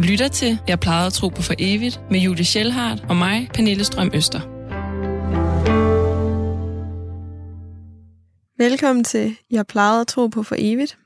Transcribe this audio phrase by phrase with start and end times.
[0.00, 3.48] Du lytter til Jeg plejede at tro på for evigt med Julie Schellhardt og mig,
[3.54, 4.40] Pernille Strøm Øster.
[8.58, 10.98] Velkommen til Jeg plejede at tro på for evigt.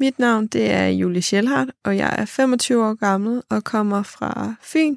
[0.00, 4.54] Mit navn det er Julie Schellhardt, og jeg er 25 år gammel og kommer fra
[4.62, 4.96] Fyn.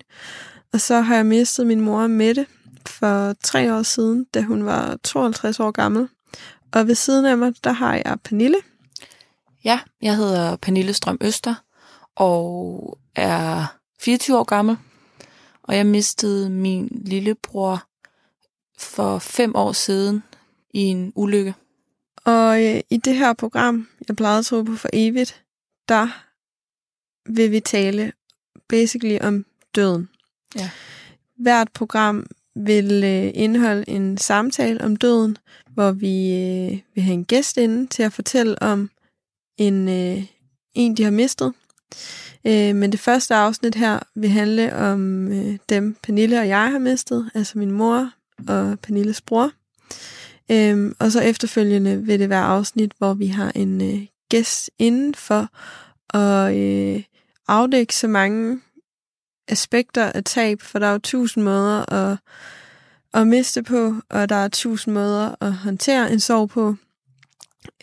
[0.74, 2.46] Og så har jeg mistet min mor Mette
[2.86, 6.08] for tre år siden, da hun var 52 år gammel.
[6.74, 8.58] Og ved siden af mig, der har jeg Pernille.
[9.64, 11.56] Ja, jeg hedder Pernille Strøm Øster
[12.16, 13.66] og er
[14.00, 14.78] 24 år gammel.
[15.64, 17.84] Og jeg mistede min lillebror
[18.78, 20.24] for fem år siden
[20.74, 21.54] i en ulykke.
[22.26, 25.44] Og øh, i det her program, jeg plejede at tro på for evigt,
[25.88, 26.08] der
[27.30, 28.12] vil vi tale
[28.70, 30.10] basically om døden.
[30.56, 30.70] Ja.
[31.36, 35.38] Hvert program vil øh, indeholde en samtale om døden,
[35.74, 38.90] hvor vi øh, vil have en gæst inde til at fortælle om
[39.58, 40.24] en, øh,
[40.74, 41.54] en de har mistet.
[42.48, 46.80] Øh, men det første afsnit her vil handle om øh, dem, Pernille og jeg har
[46.80, 48.12] mistet, altså min mor
[48.48, 49.52] og Pernilles bror.
[50.52, 55.16] Øhm, og så efterfølgende vil det være afsnit, hvor vi har en øh, gæst inden
[55.16, 55.50] for
[56.18, 57.04] at øh,
[57.48, 58.62] afdække så mange
[59.48, 62.18] aspekter af tab, for der er jo tusind måder at,
[63.14, 66.76] at miste på, og der er tusind måder at håndtere en sorg på.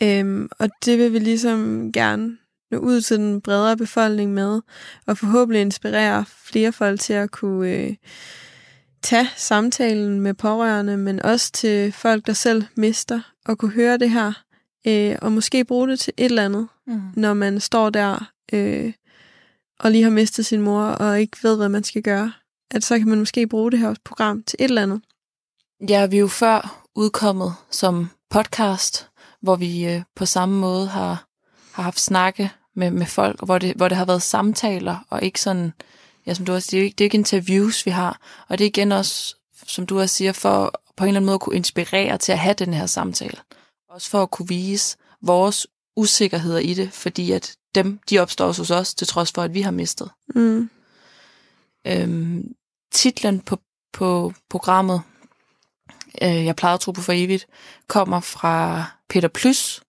[0.01, 2.37] Øhm, og det vil vi ligesom gerne
[2.71, 4.61] nå ud til den bredere befolkning med,
[5.07, 7.95] og forhåbentlig inspirere flere folk til at kunne øh,
[9.01, 14.09] tage samtalen med pårørende, men også til folk, der selv mister, og kunne høre det
[14.09, 14.33] her,
[14.87, 17.01] øh, og måske bruge det til et eller andet, Mm.
[17.15, 18.93] når man står der øh,
[19.79, 22.33] og lige har mistet sin mor, og ikke ved, hvad man skal gøre.
[22.71, 25.01] At så kan man måske bruge det her program til et eller andet.
[25.89, 29.09] Ja, vi er jo før udkommet som podcast,
[29.41, 31.27] hvor vi øh, på samme måde har,
[31.75, 35.41] har haft snakke med, med folk, hvor det, hvor det har været samtaler, og ikke
[35.41, 35.73] sådan,
[36.25, 38.19] ja, som du også siger, det er jo ikke, det er ikke interviews, vi har.
[38.47, 39.35] Og det er igen også,
[39.67, 42.39] som du også siger, for på en eller anden måde at kunne inspirere til at
[42.39, 43.37] have den her samtale.
[43.89, 48.71] Også for at kunne vise vores usikkerheder i det, fordi at dem, de opstår hos
[48.71, 50.09] os, til trods for, at vi har mistet.
[50.35, 50.69] Mm.
[51.87, 52.55] Øhm,
[52.91, 53.59] titlen på,
[53.93, 55.01] på programmet,
[56.21, 57.47] øh, Jeg plejede at tro på for evigt,
[57.87, 59.84] kommer fra Peter Plys.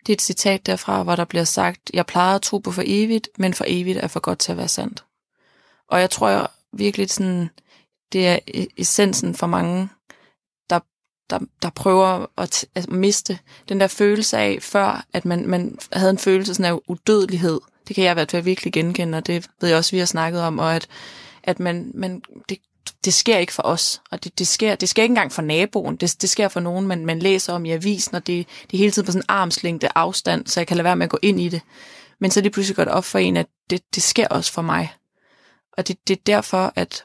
[0.00, 2.82] Det er et citat derfra, hvor der bliver sagt, Jeg plejede at tro på for
[2.86, 5.04] evigt, men for evigt er for godt til at være sandt.
[5.88, 7.50] Og jeg tror jeg virkelig, sådan,
[8.12, 9.88] det er e-, essensen for mange,
[10.70, 10.80] der,
[11.30, 13.38] der, der prøver at, t- at miste
[13.68, 17.60] den der følelse af, før at man, man havde en følelse sådan af udødelighed.
[17.88, 20.06] Det kan jeg i hvert fald virkelig genkende, og det ved jeg også, vi har
[20.06, 20.88] snakket om, og at,
[21.42, 22.58] at man, man, det,
[23.04, 25.96] det sker ikke for os, og det, det, sker, det sker ikke engang for naboen,
[25.96, 28.78] det, det sker for nogen, man, man læser om i avisen, og det, det er
[28.78, 31.18] hele tiden på sådan en armslængde afstand, så jeg kan lade være med at gå
[31.22, 31.60] ind i det.
[32.20, 34.62] Men så er det pludselig godt op for en, at det, det sker også for
[34.62, 34.92] mig.
[35.76, 37.04] Og det, det er derfor, at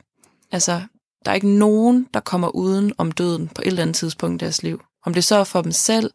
[0.52, 0.82] altså,
[1.26, 4.46] der er ikke nogen, der kommer uden om døden på et eller andet tidspunkt i
[4.46, 4.82] deres liv.
[5.06, 6.12] Om det så er for dem selv,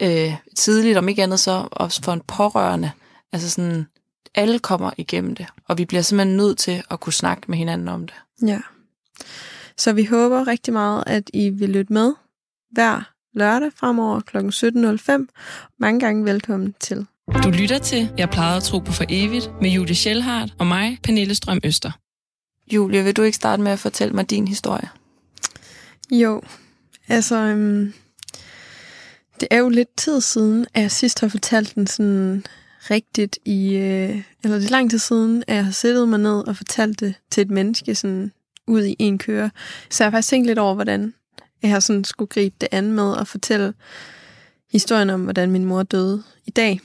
[0.00, 2.90] øh, tidligt, om ikke andet så også for en pårørende.
[3.32, 3.86] Altså sådan,
[4.34, 7.88] alle kommer igennem det, og vi bliver simpelthen nødt til at kunne snakke med hinanden
[7.88, 8.14] om det.
[8.48, 8.60] Ja.
[9.76, 12.12] Så vi håber rigtig meget, at I vil lytte med
[12.70, 14.36] hver lørdag fremover kl.
[14.36, 15.72] 17.05.
[15.78, 17.06] Mange gange velkommen til.
[17.44, 20.98] Du lytter til Jeg plejede at tro på for evigt med Julie Schellhardt og mig,
[21.02, 21.90] Pernille Strøm Øster.
[22.72, 24.88] Julie, vil du ikke starte med at fortælle mig din historie?
[26.10, 26.42] Jo,
[27.08, 27.92] altså, øhm,
[29.40, 32.44] det er jo lidt tid siden, at jeg sidst har fortalt den sådan
[32.90, 36.48] rigtigt i, øh, eller det er lang tid siden, at jeg har sættet mig ned
[36.48, 38.32] og fortalt det til et menneske sådan
[38.70, 39.50] ud i en køre.
[39.90, 41.14] Så jeg har faktisk tænkt lidt over, hvordan
[41.62, 43.74] jeg har sådan skulle gribe det an med at fortælle
[44.72, 46.80] historien om, hvordan min mor døde i dag.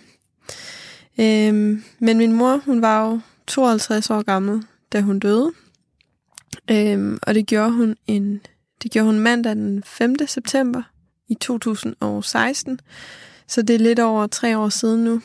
[1.20, 4.64] Øhm, men min mor, hun var jo 52 år gammel,
[4.94, 5.52] da hun døde.
[6.72, 8.42] Øhm, og det gjorde hun en
[8.84, 10.16] det gjorde hun mandag den 5.
[10.28, 10.82] september
[11.28, 12.80] i 2016.
[13.48, 15.22] Så det er lidt over tre år siden nu.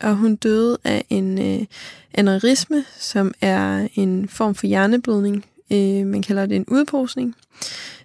[0.00, 1.66] Og hun døde af en øh,
[2.14, 5.44] aneurisme, som er en form for hjerneblødning.
[5.72, 7.34] Øh, man kalder det en udposning,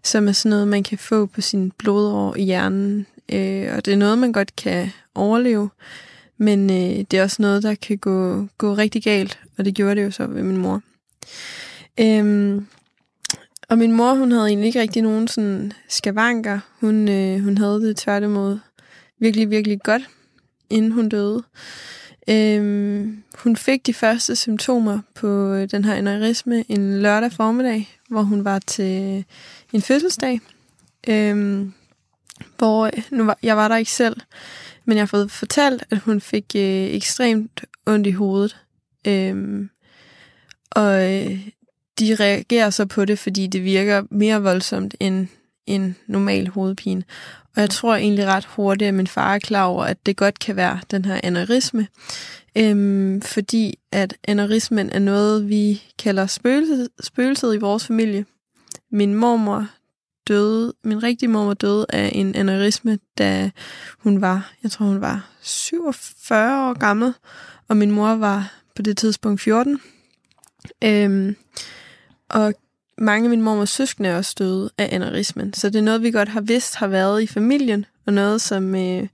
[0.03, 3.05] som er sådan noget, man kan få på sin blodår i hjernen.
[3.31, 5.69] Øh, og det er noget, man godt kan overleve.
[6.37, 9.39] Men øh, det er også noget, der kan gå, gå rigtig galt.
[9.57, 10.81] Og det gjorde det jo så ved min mor.
[11.99, 12.61] Øh,
[13.69, 16.59] og min mor, hun havde egentlig ikke rigtig nogen sådan skavanker.
[16.79, 18.59] Hun, øh, hun havde det tværtimod
[19.19, 20.01] virkelig, virkelig godt,
[20.69, 21.43] inden hun døde.
[22.27, 28.21] Øhm, hun fik de første symptomer på øh, den her aneurisme en lørdag formiddag, hvor
[28.21, 29.25] hun var til
[29.73, 30.39] en fødselsdag.
[31.07, 31.73] Øhm,
[32.57, 34.17] hvor nu var, jeg var der ikke selv,
[34.85, 36.61] men jeg har fået fortalt, at hun fik øh,
[36.93, 38.57] ekstremt ondt i hovedet.
[39.07, 39.69] Øhm,
[40.71, 41.47] og øh,
[41.99, 45.27] de reagerer så på det, fordi det virker mere voldsomt end
[45.65, 47.03] en normal hovedpine.
[47.55, 50.39] Og jeg tror egentlig ret hurtigt, at min far er klar over, at det godt
[50.39, 51.87] kan være den her aneurisme.
[52.57, 58.25] Øhm, fordi at aneurismen er noget, vi kalder spøgelset, spøgelset i vores familie.
[58.91, 59.67] Min mormor
[60.27, 63.51] døde, min rigtige mormor døde af en aneurisme, da
[63.99, 67.13] hun var, jeg tror hun var 47 år gammel,
[67.67, 69.79] og min mor var på det tidspunkt 14.
[70.83, 71.35] Øhm,
[72.29, 72.53] og
[72.97, 75.53] mange af min mormors søskende er også døde af aneurismen.
[75.53, 78.75] Så det er noget, vi godt har vidst har været i familien, og noget, som,
[78.75, 79.07] øh,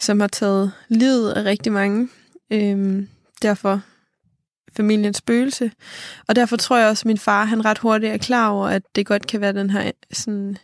[0.00, 2.08] som har taget livet af rigtig mange.
[2.52, 3.08] Øhm,
[3.42, 3.80] derfor
[4.76, 5.70] familiens spøgelse.
[6.28, 8.82] Og derfor tror jeg også, at min far han ret hurtigt er klar over, at
[8.94, 10.56] det godt kan være den her sådan,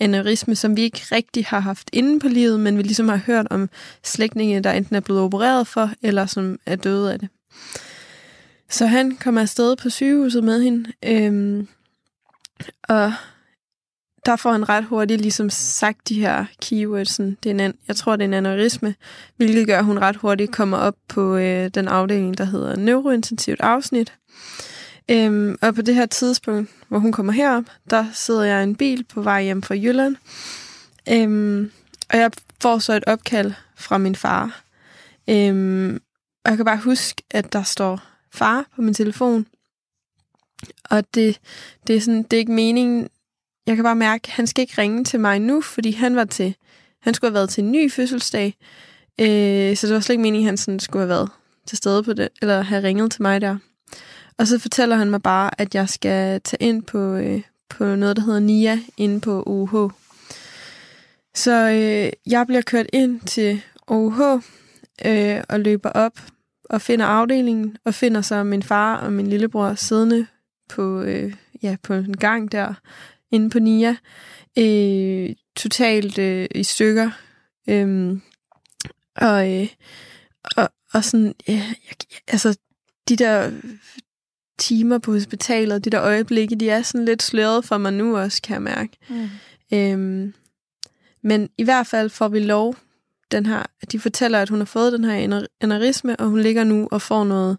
[0.00, 3.46] aneurisme, som vi ikke rigtig har haft inde på livet, men vi ligesom har hørt
[3.50, 3.70] om
[4.04, 7.28] slægtninge, der enten er blevet opereret for, eller som er døde af det.
[8.70, 11.68] Så han kommer afsted på sygehuset med hende, øhm,
[12.88, 13.12] og
[14.26, 17.16] der får han ret hurtigt ligesom sagt de her keywords.
[17.16, 18.94] Det er en, jeg tror, det er en aneurisme,
[19.36, 23.60] hvilket gør, at hun ret hurtigt kommer op på øh, den afdeling, der hedder neurointensivt
[23.60, 24.12] afsnit.
[25.10, 28.76] Øhm, og på det her tidspunkt, hvor hun kommer herop, der sidder jeg i en
[28.76, 30.16] bil på vej hjem fra Jylland.
[31.08, 31.70] Øhm,
[32.10, 32.30] og jeg
[32.62, 34.62] får så et opkald fra min far.
[35.30, 36.00] Øhm,
[36.44, 38.00] og jeg kan bare huske, at der står
[38.32, 39.46] far på min telefon.
[40.90, 41.40] Og det,
[41.86, 43.08] det, er sådan, det er ikke meningen,
[43.66, 46.24] jeg kan bare mærke, at han skal ikke ringe til mig nu, fordi han var
[46.24, 46.54] til,
[47.00, 48.54] han skulle have været til en ny fødselsdag.
[49.20, 51.30] Øh, så det var slet ikke meningen, at han sådan skulle have været
[51.66, 53.56] til stede på det, eller have ringet til mig der.
[54.38, 58.16] Og så fortæller han mig bare, at jeg skal tage ind på, øh, på noget,
[58.16, 59.90] der hedder NIA, inde på OUH.
[61.34, 64.20] Så øh, jeg bliver kørt ind til OUH
[65.04, 66.20] øh, og løber op
[66.64, 70.26] og finder afdelingen, og finder så min far og min lillebror siddende
[70.72, 72.74] på, øh, ja, på en gang der,
[73.30, 73.96] inde på NIA,
[74.58, 77.10] øh, totalt øh, i stykker.
[77.68, 78.18] Øh,
[79.16, 79.68] og, øh,
[80.56, 81.94] og, og sådan, ja, jeg,
[82.28, 82.58] altså,
[83.08, 83.50] de der
[84.58, 88.42] timer på hospitalet, de der øjeblikke, de er sådan lidt sløret for mig nu også,
[88.42, 88.96] kan jeg mærke.
[89.08, 89.28] Mm.
[89.72, 90.34] Øhm,
[91.22, 92.76] men i hvert fald får vi lov,
[93.30, 96.88] den her, de fortæller, at hun har fået den her aneurisme, og hun ligger nu
[96.90, 97.58] og får noget,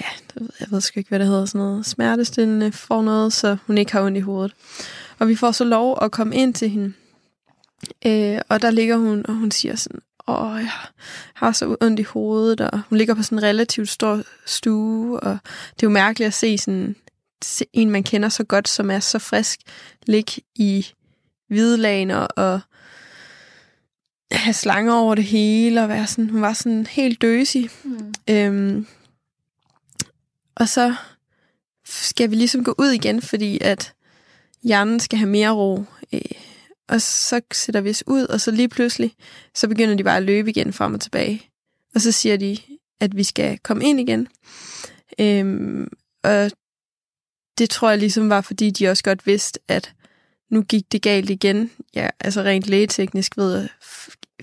[0.00, 3.78] ja, jeg ved sgu ikke, hvad det hedder, sådan noget smertestillende, får noget, så hun
[3.78, 4.54] ikke har ondt i hovedet.
[5.18, 6.92] Og vi får så lov at komme ind til hende.
[8.06, 10.70] Øh, og der ligger hun, og hun siger sådan, åh, jeg
[11.34, 15.38] har så ondt i hovedet, og hun ligger på sådan en relativt stor stue, og
[15.74, 16.96] det er jo mærkeligt at se sådan
[17.72, 19.60] en, man kender så godt, som er så frisk,
[20.06, 20.86] ligge i
[21.48, 22.60] hvidelagen og, og
[24.32, 27.70] have slanger over det hele, og være sådan, hun var sådan helt døsig.
[27.84, 28.14] Mm.
[28.30, 28.86] Øhm,
[30.54, 30.94] og så
[31.86, 33.92] skal vi ligesom gå ud igen, fordi at
[34.62, 35.84] hjernen skal have mere ro.
[36.12, 36.20] Øh,
[36.88, 39.14] og så sætter vi os ud, og så lige pludselig,
[39.54, 41.42] så begynder de bare at løbe igen frem og tilbage.
[41.94, 42.58] Og så siger de,
[43.00, 44.28] at vi skal komme ind igen.
[45.18, 45.88] Øhm,
[46.24, 46.50] og
[47.58, 49.94] det tror jeg ligesom var, fordi de også godt vidste, at
[50.50, 51.70] nu gik det galt igen.
[51.94, 53.68] Ja, altså rent lægeteknisk ved jeg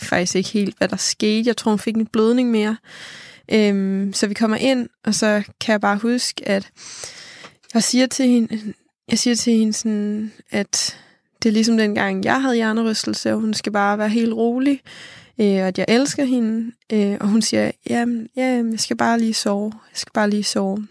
[0.01, 1.47] faktisk ikke helt, hvad der skete.
[1.47, 2.77] Jeg tror, hun fik en blødning mere.
[3.51, 6.71] Øhm, så vi kommer ind, og så kan jeg bare huske, at
[7.73, 8.73] jeg siger til hende,
[9.11, 10.97] jeg siger til hende sådan, at
[11.43, 14.81] det er ligesom dengang, jeg havde hjernerystelse, og hun skal bare være helt rolig,
[15.41, 16.71] øh, og at jeg elsker hende.
[16.93, 19.71] Øh, og hun siger, jamen, ja, jeg skal bare lige sove.
[19.73, 20.87] Jeg skal bare lige sove.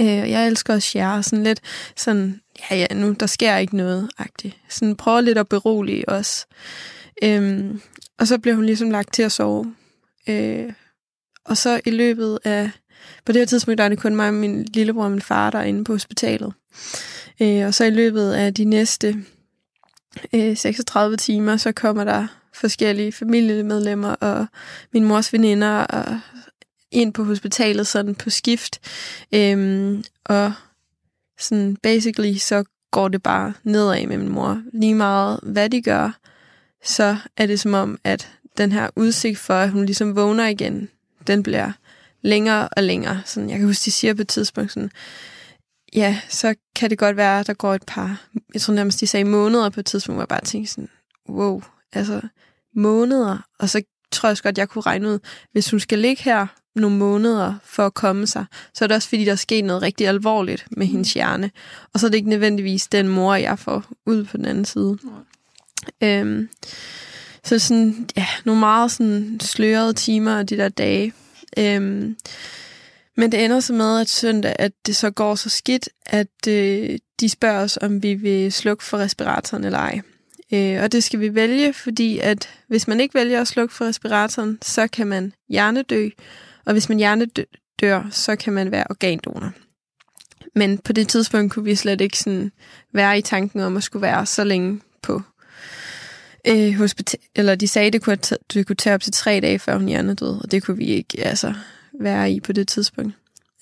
[0.00, 1.60] Øh, jeg elsker også jer, og sådan lidt
[1.96, 4.56] sådan, ja, ja, nu, der sker ikke noget, agtigt.
[4.68, 6.46] Sådan prøver lidt at berolige os.
[7.22, 7.74] Øh,
[8.18, 9.74] og så bliver hun ligesom lagt til at sove.
[10.28, 10.72] Øh,
[11.48, 12.70] og så i løbet af,
[13.24, 15.50] på det her tidspunkt, der er det kun mig og min lillebror og min far,
[15.50, 16.52] der er inde på hospitalet.
[17.40, 19.16] Øh, og så i løbet af de næste
[20.32, 24.46] øh, 36 timer, så kommer der forskellige familiemedlemmer og
[24.92, 26.20] min mors veninder og
[26.90, 28.80] ind på hospitalet sådan på skift.
[29.34, 30.52] Øhm, og
[31.38, 34.62] sådan basically så går det bare nedad med min mor.
[34.72, 36.18] Lige meget hvad de gør,
[36.84, 40.88] så er det som om, at den her udsigt for, at hun ligesom vågner igen,
[41.28, 41.72] den bliver
[42.22, 43.22] længere og længere.
[43.24, 44.90] Sådan, jeg kan huske, de siger på et tidspunkt sådan,
[45.94, 48.22] ja, så kan det godt være, at der går et par,
[48.54, 50.88] jeg tror nærmest, de sagde måneder på et tidspunkt, hvor jeg bare tænkte sådan,
[51.28, 52.20] wow, altså
[52.74, 53.38] måneder.
[53.58, 53.82] Og så
[54.12, 55.18] tror jeg også godt, jeg kunne regne ud,
[55.52, 58.44] hvis hun skal ligge her nogle måneder for at komme sig,
[58.74, 60.92] så er det også fordi, der er sket noget rigtig alvorligt med mm.
[60.92, 61.50] hendes hjerne.
[61.94, 64.98] Og så er det ikke nødvendigvis den mor, jeg får ud på den anden side.
[65.02, 65.10] Mm.
[66.02, 66.48] Øhm,
[67.48, 71.12] så sådan, ja, nogle meget sådan slørede timer og de der dage.
[71.58, 72.16] Øhm,
[73.16, 76.98] Men det ender så med, at søndag, at det så går så skidt, at øh,
[77.20, 80.00] de spørger os, om vi vil slukke for respiratoren eller ej.
[80.52, 83.84] Øh, og det skal vi vælge, fordi at hvis man ikke vælger at slukke for
[83.84, 86.08] respiratoren, så kan man hjernedø,
[86.66, 89.52] og hvis man hjernedør, så kan man være organdonor.
[90.54, 92.52] Men på det tidspunkt kunne vi slet ikke sådan
[92.92, 95.22] være i tanken om at skulle være så længe på
[96.46, 97.20] øh, hospital.
[97.34, 98.16] Eller de sagde, det kunne,
[98.52, 101.24] det kunne tage op til tre dage, før hun hjernedøde, og det kunne vi ikke
[101.24, 101.54] altså,
[102.00, 103.14] være i på det tidspunkt.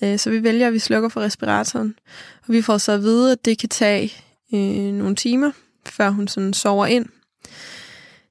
[0.02, 1.94] Øh, så vi vælger, at vi slukker for respiratoren,
[2.46, 4.12] og vi får så at vide, at det kan tage
[4.54, 5.50] øh, nogle timer,
[5.86, 7.06] før hun sådan sover ind.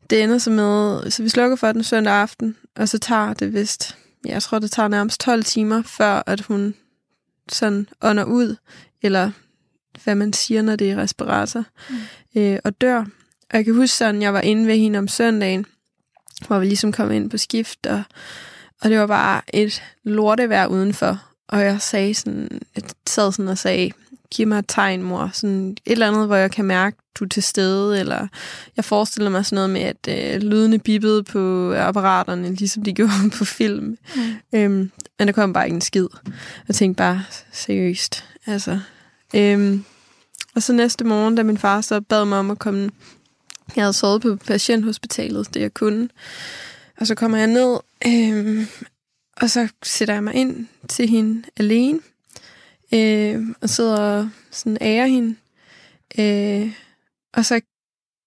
[0.10, 3.54] Det ender så med, så vi slukker for den søndag aften, og så tager det
[3.54, 6.76] vist, jeg tror det tager nærmest 12 timer, før at hun
[7.50, 8.56] sådan ånder ud,
[9.02, 9.32] eller
[10.04, 12.42] hvad man siger, når det er respirator, mm.
[12.42, 13.06] øh, og dør.
[13.52, 15.66] Og jeg kan huske sådan, jeg var inde ved hende om søndagen,
[16.48, 18.04] hvor vi ligesom kom ind på skift, og,
[18.82, 21.22] og det var bare et lortevejr udenfor.
[21.48, 23.92] Og jeg sagde sådan, jeg sad sådan og sagde,
[24.32, 25.30] giv mig et tegn, mor.
[25.34, 28.28] Sådan et eller andet, hvor jeg kan mærke, du er til stede, eller
[28.78, 33.30] jeg forestiller mig sådan noget med, at øh, lydene bippede på apparaterne, ligesom de gjorde
[33.38, 33.98] på film.
[34.16, 34.22] Mm.
[34.54, 36.08] Øhm, men der kom bare ikke en skid.
[36.68, 38.24] Jeg tænkte bare, seriøst.
[38.46, 38.80] Altså,
[39.36, 39.86] øhm,
[40.56, 42.90] og så næste morgen, da min far så bad mig om at komme,
[43.76, 46.10] jeg havde sovet på patienthospitalet, det jeg kunne.
[46.98, 48.68] Og så kommer jeg ned, øh,
[49.42, 52.00] og så sætter jeg mig ind til hende alene,
[52.94, 55.36] øh, og sidder og sådan ærer hende.
[56.20, 56.74] Øh,
[57.34, 57.62] og så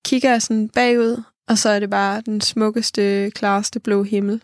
[0.05, 4.43] kigger jeg sådan bagud, og så er det bare den smukkeste, klareste blå himmel.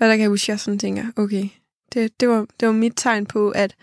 [0.00, 1.48] Og der kan jeg huske, at jeg sådan tænker, okay,
[1.92, 3.74] det, det, var, det var mit tegn på, at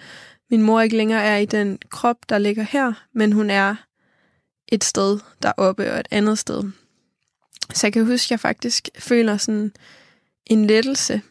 [0.52, 3.76] min mor ikke længere er i den krop, der ligger her, men hun er
[4.72, 6.64] et sted deroppe og et andet sted.
[7.74, 9.72] Så jeg kan huske, at jeg faktisk føler sådan
[10.46, 11.22] en lettelse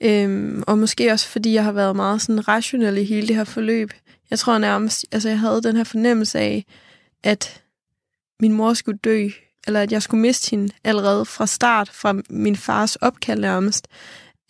[0.00, 3.44] Øhm, og måske også fordi jeg har været meget sådan rationel i hele det her
[3.44, 3.90] forløb.
[4.30, 6.64] Jeg tror nærmest, altså jeg havde den her fornemmelse af,
[7.22, 7.62] at
[8.40, 9.28] min mor skulle dø,
[9.66, 13.88] eller at jeg skulle miste hende allerede fra start, fra min fars opkald nærmest.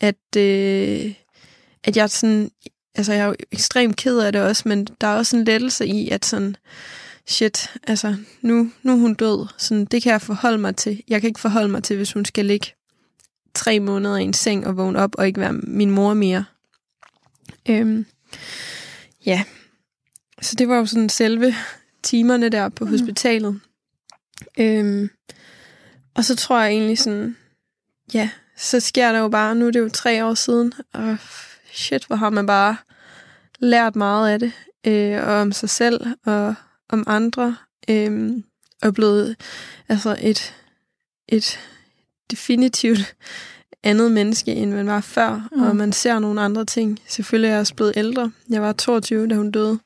[0.01, 1.15] At, øh,
[1.85, 2.51] at jeg sådan,
[2.95, 5.87] altså jeg er jo ekstremt ked af det også, men der er også en lettelse
[5.87, 6.57] i, at sådan,
[7.27, 9.47] shit, altså nu, nu er hun død.
[9.59, 11.03] Sådan, det kan jeg forholde mig til.
[11.09, 12.67] Jeg kan ikke forholde mig til, hvis hun skal ligge
[13.55, 16.45] tre måneder i en seng og vågne op og ikke være min mor mere.
[17.69, 18.07] Øhm,
[19.27, 19.45] ja,
[20.43, 21.55] så det var jo sådan selve
[22.03, 22.91] timerne der på mm.
[22.91, 23.61] hospitalet.
[24.59, 25.11] Øhm,
[26.15, 27.37] og så tror jeg egentlig sådan,
[28.15, 31.17] ja, så sker der jo bare, nu er det jo tre år siden, og
[31.73, 32.77] shit, hvor har man bare
[33.59, 34.53] lært meget af det,
[34.87, 36.55] øh, og om sig selv og
[36.95, 37.57] om andre,
[37.91, 38.33] øh,
[38.83, 39.37] og blevet
[39.89, 40.55] altså et,
[41.29, 41.61] et
[42.31, 43.17] definitivt
[43.83, 45.63] andet menneske, end man var før, mm.
[45.63, 46.99] og man ser nogle andre ting.
[47.07, 48.33] Selvfølgelig er jeg også blevet ældre.
[48.51, 49.79] Jeg var 22, da hun døde.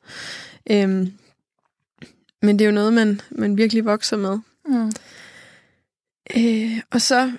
[0.70, 1.12] Øhm,
[2.42, 4.38] men det er jo noget, man, man virkelig vokser med.
[4.68, 4.92] Mm.
[6.36, 7.32] Øh, og så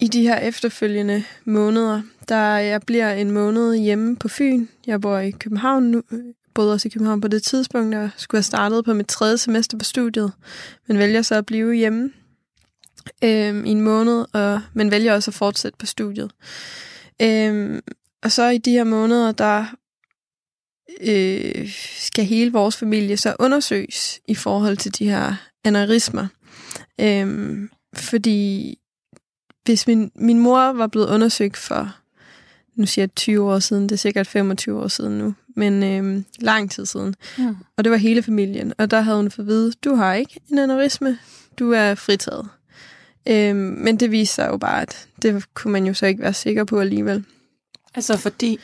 [0.00, 4.66] i de her efterfølgende måneder, der jeg bliver en måned hjemme på Fyn.
[4.86, 6.02] Jeg bor i København nu,
[6.54, 9.78] boede også i København på det tidspunkt, og skulle have startet på mit tredje semester
[9.78, 10.32] på studiet,
[10.86, 12.10] men vælger så at blive hjemme
[13.24, 16.30] øh, i en måned, og, men vælger også at fortsætte på studiet.
[17.22, 17.82] Øh,
[18.22, 19.64] og så i de her måneder, der
[21.00, 26.26] øh, skal hele vores familie så undersøges i forhold til de her aneurismer.
[27.00, 27.58] Øh,
[27.94, 28.78] fordi
[29.64, 31.96] hvis min, min mor var blevet undersøgt for,
[32.76, 36.22] nu siger jeg 20 år siden, det er sikkert 25 år siden nu, men øh,
[36.38, 37.14] lang tid siden.
[37.38, 37.54] Ja.
[37.76, 38.72] Og det var hele familien.
[38.78, 41.18] Og der havde hun fået at vide, du har ikke en aneurisme,
[41.58, 42.48] du er fritaget.
[43.28, 46.34] Øhm, men det viser sig jo bare, at det kunne man jo så ikke være
[46.34, 47.24] sikker på alligevel.
[47.94, 48.58] Altså fordi,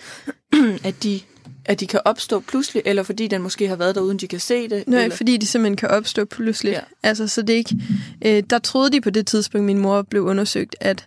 [0.84, 1.20] at de,
[1.64, 4.40] at de kan opstå pludselig, eller fordi den måske har været der, uden de kan
[4.40, 4.84] se det?
[4.88, 5.16] Nej, eller?
[5.16, 6.70] fordi de simpelthen kan opstå pludselig.
[6.70, 6.80] Ja.
[7.02, 7.76] Altså, så det ikke...
[8.24, 11.06] Øh, der troede de på det tidspunkt, min mor blev undersøgt, at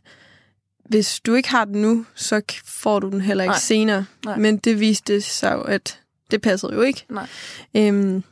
[0.91, 3.59] hvis du ikke har den nu, så får du den heller ikke Nej.
[3.59, 4.05] senere.
[4.25, 4.37] Nej.
[4.37, 5.99] Men det viste sig jo, at
[6.31, 7.05] det passede jo ikke.
[7.09, 7.27] Nej.
[7.75, 8.23] Øhm,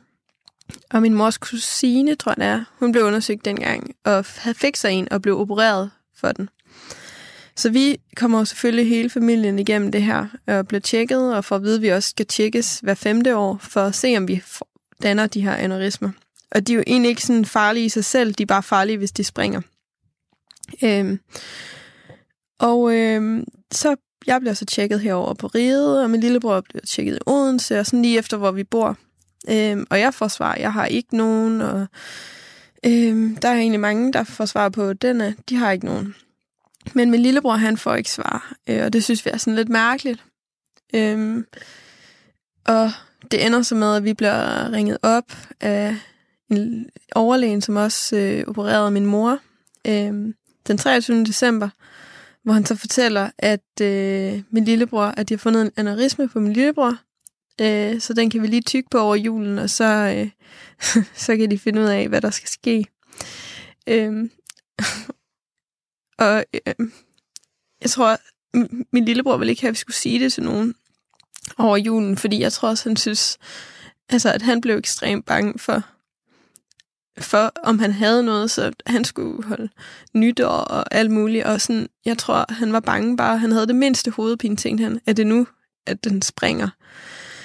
[0.90, 4.24] og min mors kusine, tror jeg er, hun blev undersøgt dengang, og
[4.54, 6.48] fik sig en og blev opereret for den.
[7.56, 11.62] Så vi kommer selvfølgelig hele familien igennem det her, og bliver tjekket, og får at
[11.62, 14.42] vide, at vi også skal tjekkes hver femte år, for at se, om vi
[15.02, 16.10] danner de her aneurismer.
[16.50, 18.98] Og de er jo egentlig ikke sådan farlige i sig selv, de er bare farlige,
[18.98, 19.60] hvis de springer.
[20.82, 21.20] Øhm,
[22.60, 27.16] og øh, så jeg bliver så tjekket herover på Riget, og min lillebror bliver tjekket
[27.16, 28.96] i Odense, og sådan lige efter, hvor vi bor.
[29.50, 31.86] Øh, og jeg får svar, jeg har ikke nogen, og
[32.86, 36.14] øh, der er egentlig mange, der får svar på, denne, de har ikke nogen.
[36.94, 39.68] Men min lillebror, han får ikke svar, øh, og det synes vi er sådan lidt
[39.68, 40.24] mærkeligt.
[40.94, 41.44] Øh,
[42.66, 42.90] og
[43.30, 45.96] det ender så med, at vi bliver ringet op af
[46.50, 49.38] en overlægen, som også øh, opererede min mor
[49.86, 50.34] øh,
[50.66, 51.24] den 23.
[51.24, 51.68] december,
[52.44, 56.40] hvor han så fortæller, at øh, min lillebror, at de har fundet en aneurisme på
[56.40, 56.96] min lillebror,
[57.60, 60.30] øh, så den kan vi lige tykke på over julen, og så, øh,
[61.24, 62.86] så kan de finde ud af, hvad der skal ske.
[63.86, 64.30] Øh,
[66.26, 66.74] og øh,
[67.82, 68.16] jeg tror,
[68.92, 70.74] min lillebror ville ikke have, at vi skulle sige det til nogen
[71.58, 73.38] over julen, fordi jeg tror også, han synes,
[74.08, 75.84] altså, at han blev ekstremt bange for,
[77.18, 79.68] for om han havde noget, så han skulle holde
[80.14, 81.44] nytår og alt muligt.
[81.44, 83.38] Og sådan, jeg tror, han var bange bare.
[83.38, 85.00] Han havde det mindste hovedpine, tænkte han.
[85.06, 85.46] Er det nu,
[85.86, 86.68] at den springer?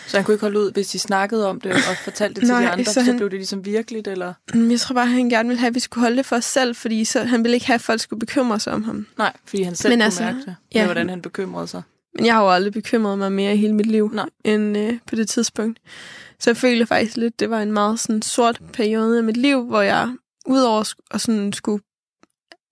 [0.08, 2.60] Så han kunne ikke holde ud, hvis de snakkede om det og fortalte det Nej,
[2.62, 4.34] til de andre, så han- så blev det ligesom virkeligt, eller?
[4.54, 6.46] Mm, Jeg tror bare, han gerne ville have, at vi skulle holde det for os
[6.46, 9.08] selv, fordi så, han ville ikke have, at folk skulle bekymre sig om ham.
[9.18, 10.80] Nej, fordi han selv Men kunne altså, mærke det, ja.
[10.80, 11.82] med hvordan han bekymrede sig.
[12.16, 14.26] Men jeg har jo aldrig bekymret mig mere i hele mit liv, Nej.
[14.44, 15.80] end øh, på det tidspunkt.
[16.40, 19.66] Så jeg føler faktisk lidt, det var en meget sådan sort periode af mit liv,
[19.66, 20.16] hvor jeg
[20.46, 21.84] udover at sådan skulle...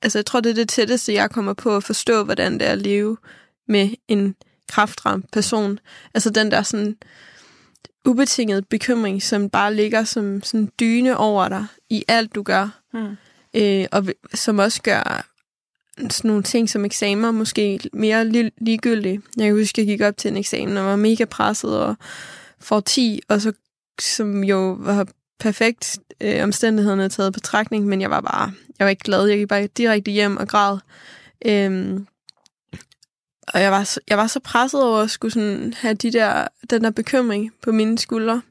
[0.01, 2.71] Altså, jeg tror, det er det tætteste, jeg kommer på at forstå, hvordan det er
[2.71, 3.17] at leve
[3.67, 4.35] med en
[4.69, 5.79] kraftramt person.
[6.13, 6.95] Altså den der sådan
[8.05, 12.79] ubetinget bekymring, som bare ligger som sådan dyne over dig i alt, du gør.
[12.93, 13.15] Hmm.
[13.53, 15.29] Øh, og som også gør
[16.09, 19.21] sådan nogle ting som eksamener måske mere li- ligegyldige.
[19.37, 21.95] Jeg kan huske, at jeg gik op til en eksamen og var mega presset og
[22.63, 23.53] får 10, og så
[24.01, 25.07] som jo var
[25.39, 29.27] perfekt øh, omstændighederne taget i betragtning, men jeg var bare, jeg var ikke glad.
[29.27, 30.77] Jeg gik bare direkte hjem og græd.
[31.45, 32.07] Øhm,
[33.47, 36.83] og jeg var, jeg var så presset over at skulle sådan have de der, den
[36.83, 38.41] der bekymring på mine skuldre.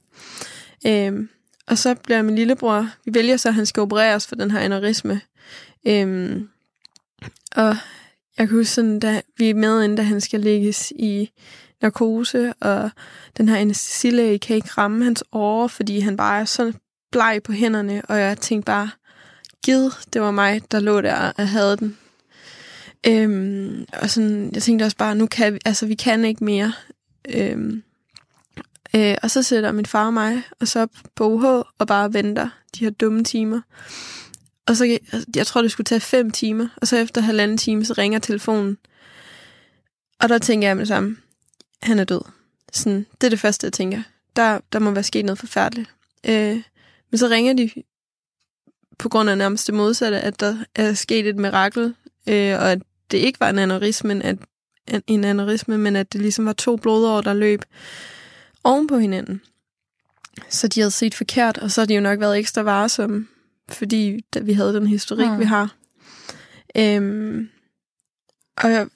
[0.86, 1.28] Øhm,
[1.66, 4.58] og så bliver min lillebror, vi vælger så, at han skal opereres for den her
[4.58, 5.20] aneurisme.
[5.86, 6.48] Øhm,
[7.56, 7.76] og
[8.38, 11.30] jeg kan huske sådan, da vi er med, inden da han skal lægges i
[11.82, 12.90] narkose, og
[13.36, 16.72] den her anestesilæge kan ikke ramme hans åre, fordi han bare er så
[17.12, 18.90] bleg på hænderne, og jeg tænkte bare,
[19.64, 21.98] gid, det var mig, der lå der og havde den.
[23.06, 26.72] Øhm, og sådan, jeg tænkte også bare, nu kan vi, altså vi kan ikke mere.
[27.28, 27.82] Øhm,
[28.96, 31.44] øh, og så sætter min far og mig og op på UH
[31.78, 33.60] og bare venter de her dumme timer.
[34.66, 34.98] Og så,
[35.36, 38.78] jeg tror, det skulle tage fem timer, og så efter halvanden time, så ringer telefonen.
[40.20, 41.16] Og der tænker jeg med det samme,
[41.82, 42.20] han er død.
[42.72, 44.02] Sådan, det er det første, jeg tænker.
[44.36, 45.90] Der, der må være sket noget forfærdeligt.
[46.26, 46.62] Øh,
[47.10, 47.70] men så ringer de
[48.98, 51.94] på grund af nærmest det modsatte, at der er sket et mirakel,
[52.28, 54.36] øh, og at det ikke var en aneurisme, men at,
[55.06, 57.62] en, aneurisme, men at det ligesom var to blodår, der løb
[58.64, 59.40] oven på hinanden.
[60.48, 63.26] Så de havde set forkert, og så har de jo nok været ekstra varsomme,
[63.68, 65.38] fordi da vi havde den historik, mm.
[65.38, 65.74] vi har.
[66.76, 67.48] Øhm,
[68.56, 68.86] og jeg,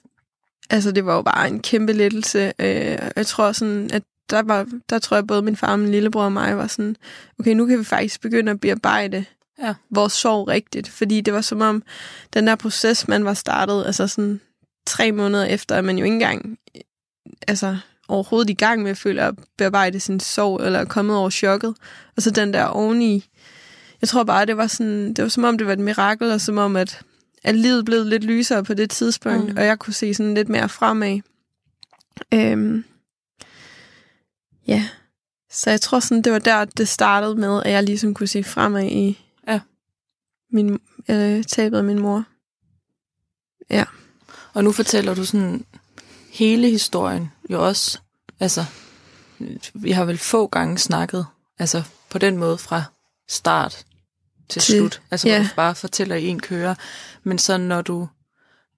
[0.69, 2.53] altså, det var jo bare en kæmpe lettelse.
[2.59, 5.91] Øh, jeg tror sådan, at der, var, der tror jeg både min far og min
[5.91, 6.95] lillebror og mig var sådan,
[7.39, 9.25] okay, nu kan vi faktisk begynde at bearbejde
[9.61, 9.73] Ja.
[9.89, 10.89] vores sorg rigtigt.
[10.89, 11.83] Fordi det var som om,
[12.33, 14.41] den der proces, man var startet, altså sådan
[14.87, 16.57] tre måneder efter, at man jo ikke engang
[17.47, 17.77] altså,
[18.07, 21.75] overhovedet i gang med at føle at bearbejde sin sorg, eller er kommet over chokket.
[22.15, 23.25] Og så den der oveni.
[24.01, 26.41] Jeg tror bare, det var sådan, det var som om, det var et mirakel, og
[26.41, 27.01] som om, at,
[27.43, 29.57] at livet blev lidt lysere på det tidspunkt, Mm.
[29.57, 31.19] og jeg kunne se sådan lidt mere fremad.
[32.33, 32.83] Øhm,
[34.67, 34.89] ja.
[35.51, 38.43] Så jeg tror sådan, det var der, det startede med, at jeg ligesom kunne se
[38.43, 39.59] fremad i Ja.
[40.51, 42.23] min, øh, tabet af min mor.
[44.53, 45.65] Og nu fortæller du sådan
[46.31, 47.99] hele historien jo også.
[48.39, 48.65] Altså,
[49.73, 51.25] vi har vel få gange snakket,
[51.59, 52.83] altså på den måde fra
[53.29, 53.85] start
[54.49, 55.01] til, Til- slut.
[55.11, 55.43] Altså, hvor ja.
[55.43, 56.75] du bare fortæller i en køre.
[57.23, 58.07] Men så når du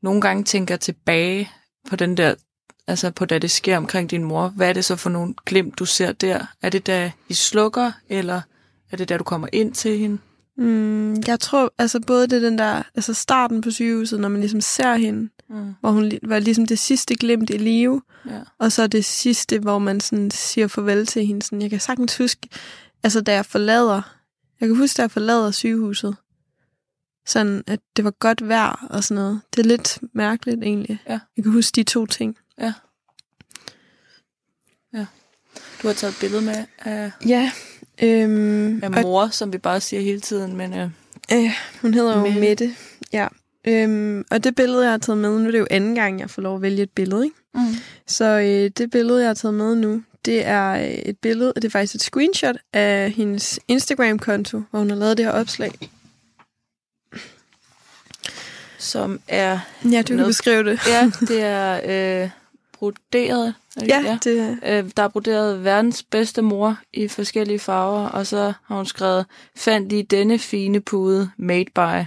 [0.03, 1.49] nogle gange tænker tilbage
[1.89, 2.33] på den der,
[2.87, 5.79] altså på da det sker omkring din mor, hvad er det så for nogle glimt,
[5.79, 6.45] du ser der?
[6.61, 8.41] Er det da I slukker, eller
[8.91, 10.17] er det da du kommer ind til hende?
[10.57, 14.61] Mm, jeg tror, altså både det den der, altså starten på sygehuset, når man ligesom
[14.61, 15.73] ser hende, Mm.
[15.81, 18.39] hvor hun var ligesom det sidste glimt i live, Ja.
[18.59, 21.41] og så det sidste, hvor man sådan siger farvel til hende.
[21.41, 22.47] Sådan, jeg kan sagtens huske,
[23.03, 24.01] altså da jeg forlader,
[24.61, 26.15] jeg kan huske, da jeg forlader sygehuset,
[27.25, 29.41] sådan at det var godt vejr og sådan noget.
[29.55, 30.99] Det er lidt mærkeligt egentlig.
[31.09, 31.19] Ja.
[31.37, 32.37] Jeg kan huske de to ting.
[35.81, 37.51] Du har taget et billede med af, Ja.
[38.03, 40.89] Øhm, af og mor, som vi bare siger hele tiden, men øh,
[41.33, 42.39] Øh, hun hedder jo Mette.
[42.39, 42.75] Mette.
[43.13, 43.27] Ja.
[43.67, 46.29] Øhm, og det billede, jeg har taget med, nu er det jo anden gang, jeg
[46.29, 47.35] får lov at vælge et billede, ikke?
[47.55, 47.61] mm.
[48.07, 51.61] Så øh, det billede, jeg har taget med nu, det er øh, et billede, og
[51.61, 55.71] det er faktisk et screenshot af hendes Instagram-konto, hvor hun har lavet det her opslag.
[58.77, 59.59] som er
[59.91, 60.79] Ja, du kan Noget- beskrive det.
[60.87, 62.29] Ja, det er øh,
[62.73, 63.53] broderet.
[63.75, 64.17] er det Ja, ja.
[64.23, 68.75] det er Øh, der er broderet verdens bedste mor i forskellige farver, og så har
[68.75, 69.25] hun skrevet,
[69.57, 72.05] fandt lige denne fine pude, made by,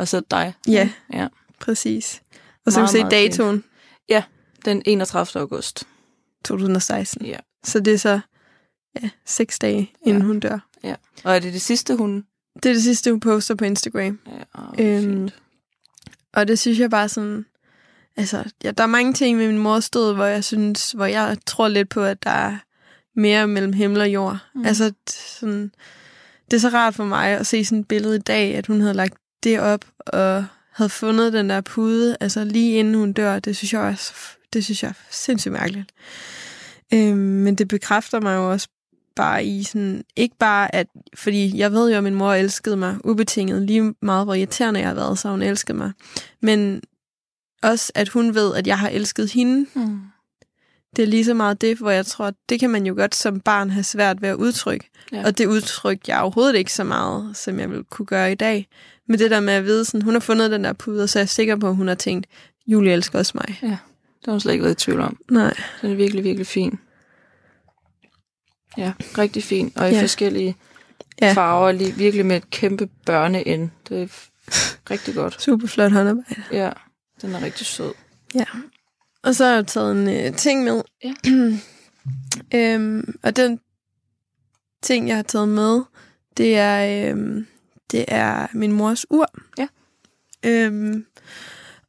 [0.00, 0.54] og så dig.
[0.68, 0.88] Ja.
[1.12, 1.28] ja.
[1.60, 2.22] præcis.
[2.66, 3.32] Og så kan vi se meget fint.
[3.32, 3.64] datoen
[4.64, 5.40] Den 31.
[5.40, 5.84] august.
[6.44, 7.26] 2016.
[7.26, 7.36] Ja.
[7.64, 8.20] Så det er så
[9.02, 10.26] ja, seks dage, inden Ja.
[10.26, 10.58] hun dør.
[11.24, 12.24] Og er det det sidste, hun...
[12.62, 14.18] Det er det sidste, hun poster på Instagram.
[14.26, 15.28] Ja, åh, Øhm.
[16.32, 17.46] Og det synes jeg bare sådan...
[18.16, 21.36] Altså, ja, der er mange ting med min mors død, hvor jeg synes, hvor jeg
[21.46, 22.56] tror lidt på, at der er
[23.16, 24.38] mere mellem himmel og jord.
[24.54, 24.64] Mm.
[24.66, 25.72] Altså, sådan,
[26.50, 28.80] det er så rart for mig at se sådan et billede i dag, at hun
[28.80, 33.38] havde lagt det op og havde fundet den der pude, altså lige inden hun dør.
[33.38, 34.12] Det synes jeg også,
[34.52, 35.92] det synes jeg er sindssygt mærkeligt.
[36.94, 38.68] Øhm, men det bekræfter mig jo også
[39.16, 42.96] bare i sådan, ikke bare at, fordi jeg ved jo, at min mor elskede mig
[43.04, 45.92] ubetinget, lige meget hvor irriterende jeg har været, så hun elskede mig.
[46.40, 46.82] Men
[47.62, 49.66] også, at hun ved, at jeg har elsket hende.
[49.74, 50.00] Mm.
[50.96, 53.14] Det er lige så meget det, hvor jeg tror, at det kan man jo godt
[53.14, 54.90] som barn have svært ved at udtrykke.
[55.12, 55.16] Ja.
[55.16, 55.26] Ja.
[55.26, 58.68] Og det udtryk jeg overhovedet ikke så meget, som jeg vil kunne gøre i dag.
[59.08, 61.18] Men det der med at vide, sådan, hun har fundet den der pude, og så
[61.18, 62.26] er jeg sikker på, at hun har tænkt,
[62.66, 63.58] Julie elsker også mig.
[63.60, 63.78] Det
[64.24, 65.16] har hun slet ikke været i tvivl om.
[65.30, 65.54] Nej.
[65.82, 66.78] Den er virkelig, virkelig fin.
[68.76, 69.72] Ja, rigtig fin.
[69.76, 69.96] Og i ja.
[69.96, 70.02] Ja.
[70.02, 70.56] forskellige
[71.20, 71.26] Ja.
[71.26, 71.32] ja.
[71.32, 73.70] farver, lige, virkelig med et kæmpe børneend.
[73.88, 74.06] Det er
[74.90, 75.42] rigtig godt.
[75.42, 76.42] Super flot håndarbejde.
[76.52, 76.70] Ja,
[77.22, 77.92] den er rigtig sød.
[79.22, 80.82] Og så har jeg taget en øh, ting med.
[81.04, 81.14] Ja.
[82.74, 83.60] øhm, og den
[84.82, 85.80] ting, jeg har taget med,
[86.36, 87.46] det er, øhm,
[87.90, 89.26] det er min mors ur.
[89.58, 89.66] Ja.
[90.44, 91.06] Øhm,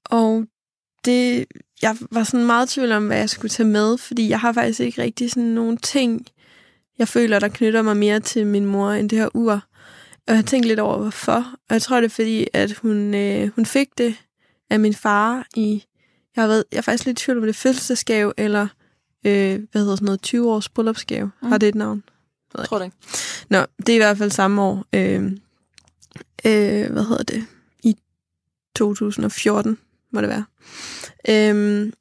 [0.05, 0.45] og
[1.05, 1.45] det,
[1.81, 4.53] jeg var sådan meget i tvivl om, hvad jeg skulle tage med, fordi jeg har
[4.53, 6.27] faktisk ikke rigtig sådan nogle ting,
[6.97, 9.53] jeg føler, der knytter mig mere til min mor, end det her ur.
[10.13, 11.53] Og jeg har tænkt lidt over, hvorfor.
[11.69, 14.15] Og jeg tror, det er fordi, at hun, øh, hun fik det
[14.69, 15.83] af min far i
[16.35, 18.67] jeg har, været, jeg er faktisk lidt i tvivl om, det er fødselsdagsgave, eller
[19.25, 21.31] øh, hvad hedder sådan noget, 20 års bryllupsgave.
[21.41, 21.47] Mm.
[21.47, 22.03] Har det et navn?
[22.57, 22.97] Jeg tror det ikke.
[23.49, 24.85] Nå, det er i hvert fald samme år.
[24.93, 25.23] Øh,
[26.45, 27.45] øh, hvad hedder det?
[27.83, 27.95] I
[28.75, 29.77] 2014,
[30.11, 30.45] må det være.
[31.29, 31.91] Øh,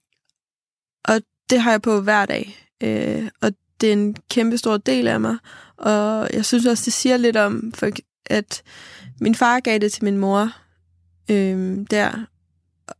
[1.04, 2.68] og det har jeg på hver dag.
[2.82, 5.36] Øh, og det er en kæmpe stor del af mig.
[5.76, 7.90] Og jeg synes også, det siger lidt om, for,
[8.26, 8.62] at
[9.20, 10.52] min far gav det til min mor
[11.30, 12.26] øh, der.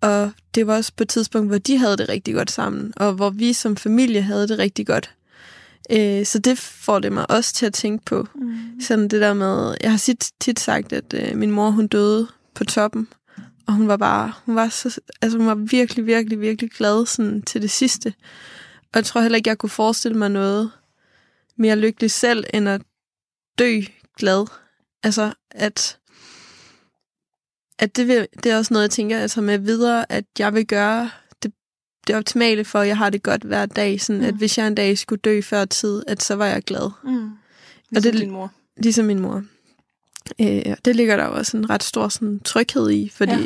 [0.01, 3.13] Og det var også på et tidspunkt, hvor de havde det rigtig godt sammen, og
[3.13, 5.15] hvor vi som familie havde det rigtig godt.
[5.91, 8.29] Øh, så det får det mig også til at tænke på.
[8.35, 8.81] Mm.
[8.81, 12.29] Sådan det der med, jeg har tit, tit sagt, at øh, min mor, hun døde
[12.55, 13.09] på toppen,
[13.67, 17.43] og hun var bare, hun var så, altså hun var virkelig, virkelig, virkelig glad sådan
[17.43, 18.15] til det sidste.
[18.83, 20.71] Og jeg tror heller ikke, jeg kunne forestille mig noget
[21.57, 22.83] mere lykkeligt selv, end at
[23.59, 23.81] dø
[24.19, 24.47] glad.
[25.03, 25.99] Altså, at,
[27.79, 30.67] at det, vil, det er også noget, jeg tænker altså med videre, at jeg vil
[30.67, 31.11] gøre
[31.43, 31.53] det,
[32.07, 34.01] det optimale for, at jeg har det godt hver dag.
[34.01, 34.27] Sådan, Mm.
[34.29, 36.91] at hvis jeg en dag skulle dø før tid, at så var jeg glad.
[37.05, 37.31] Mm.
[37.97, 38.53] Og det- din mor.
[38.77, 39.43] Ligesom min mor.
[40.41, 43.39] Øh, og det ligger der jo også en ret stor sådan, tryghed i, for, Ja.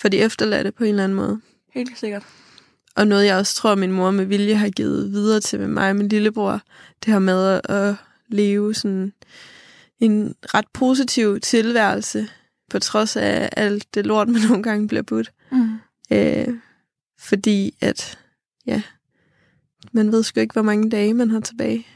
[0.00, 1.40] for de efterladte på en eller anden måde.
[1.74, 2.22] Helt sikkert.
[2.96, 5.96] Og noget, jeg også tror, min mor med vilje har givet videre til mig og
[5.96, 6.60] min lillebror,
[7.04, 7.94] det her med at, at
[8.28, 9.12] leve sådan
[10.00, 12.28] en ret positiv tilværelse,
[12.70, 15.32] på trods af alt det lort, man nogle gange bliver budt.
[15.52, 15.78] Mm.
[16.12, 16.48] Øh,
[17.18, 18.18] fordi at,
[18.66, 18.82] ja,
[19.92, 21.86] man ved sgu ikke, hvor mange dage man har tilbage.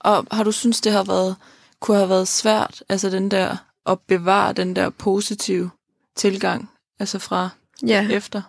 [0.00, 1.36] Og har du synes det har været,
[1.80, 5.70] kunne have været svært, altså den der, at bevare den der positive
[6.16, 7.48] tilgang, altså fra
[7.86, 8.08] Ja.
[8.10, 8.42] efter?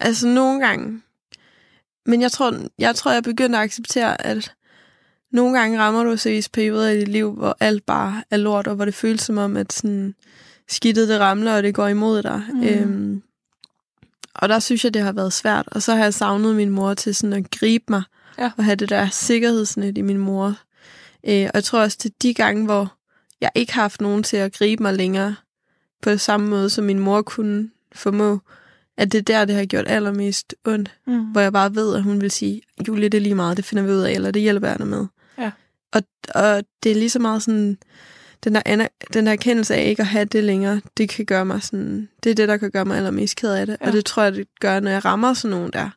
[0.00, 1.02] Altså nogle gange.
[2.06, 4.54] Men jeg tror, jeg tror, jeg begynder at acceptere, at
[5.32, 8.74] nogle gange rammer du seriøst perioder i dit liv, hvor alt bare er lort, og
[8.74, 10.14] hvor det føles som om, at sådan,
[10.68, 12.42] skidtet det ramler, og det går imod dig.
[12.52, 12.62] Mm.
[12.64, 13.22] Øhm,
[14.34, 15.68] og der synes jeg, det har været svært.
[15.72, 18.02] Og så har jeg savnet min mor til sådan at gribe mig,
[18.38, 18.50] Ja.
[18.56, 20.46] og have det der sikkerhedsnet i min mor.
[21.28, 22.92] Øh, og jeg tror også, er de gange, hvor
[23.40, 25.36] jeg ikke har haft nogen til at gribe mig længere,
[26.02, 28.40] på samme måde, som min mor kunne formå,
[28.96, 31.24] at det er der, det har gjort allermest ondt Mm.
[31.24, 33.84] hvor jeg bare ved, at hun vil sige, Julie, det er lige meget, det finder
[33.84, 35.06] vi ud af, eller det hjælper jeg med.
[35.38, 35.50] Ja.
[35.92, 36.02] Og,
[36.34, 37.78] og det er lige så meget sådan,
[38.44, 41.62] den der, den der erkendelse af ikke at have det længere, det kan gøre mig
[41.62, 43.76] sådan, det er det, der kan gøre mig allermest ked af det.
[43.80, 43.86] Ja.
[43.86, 45.90] Og det tror jeg, det gør, når jeg rammer sådan nogen der.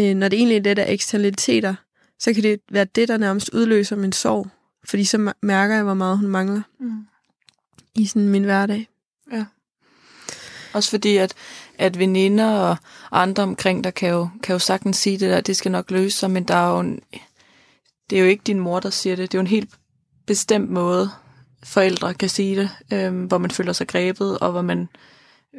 [0.00, 1.74] Øh, når det egentlig er det der eksternaliteter,
[2.18, 4.48] så kan det være det, der nærmest udløser min sorg.
[4.84, 7.06] Fordi så mærker jeg, hvor meget hun mangler Mm.
[7.94, 8.88] i sådan min hverdag.
[10.72, 11.34] Også fordi, at,
[11.78, 12.76] at veninder og
[13.12, 16.18] andre omkring der kan jo, kan jo sagtens sige det der, det skal nok løse
[16.18, 17.00] sig, men der er jo en,
[18.10, 19.32] det er jo ikke din mor, der siger det.
[19.32, 19.70] Det er jo en helt
[20.26, 21.10] bestemt måde,
[21.62, 24.88] forældre kan sige det, øhm, hvor man føler sig grebet, og hvor man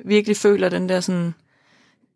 [0.05, 1.33] virkelig føler den der sådan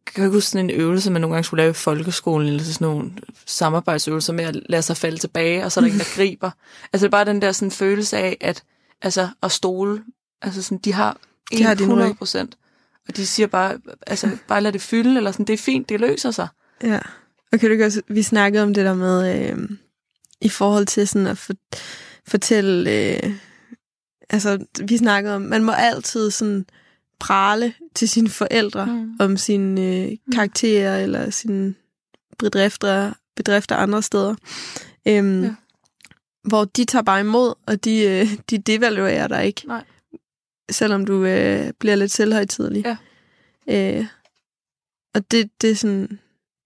[0.05, 2.87] kan ikke huske sådan en øvelse, man nogle gange skulle lave i folkeskolen, eller sådan
[2.87, 3.11] nogle
[3.45, 6.51] samarbejdsøvelser med at lade sig falde tilbage, og så er der ingen, der griber.
[6.93, 8.63] Altså det er bare den der sådan følelse af, at,
[9.01, 10.03] altså, at stole,
[10.41, 11.17] altså sådan, de har,
[11.51, 12.17] De har din 100 ryg.
[12.17, 12.57] procent.
[13.07, 15.99] Og de siger bare, altså bare lad det fylde, eller sådan, det er fint, det
[15.99, 16.47] løser sig.
[16.83, 16.99] Ja.
[17.51, 19.69] Og kan du ikke også, vi snakkede om det der med, øh,
[20.41, 21.53] i forhold til sådan at for,
[22.27, 23.33] fortælle, øh,
[24.29, 26.65] altså vi snakkede om, man må altid sådan
[27.19, 29.15] prale til sine forældre Mm.
[29.19, 31.75] om sine øh, karakterer eller sine
[32.39, 34.35] bedrifter, bedrifter andre steder.
[35.07, 35.47] Øhm, Ja.
[35.47, 35.55] ja.
[36.43, 39.67] Hvor de tager bare imod, og de, øh, de devaluerer dig ikke.
[39.67, 39.83] Nej.
[40.71, 42.85] Selvom du øh, bliver lidt selvhøjtidelig.
[42.85, 42.97] Ja.
[43.99, 44.05] Øh,
[45.13, 46.19] og det, det er sådan,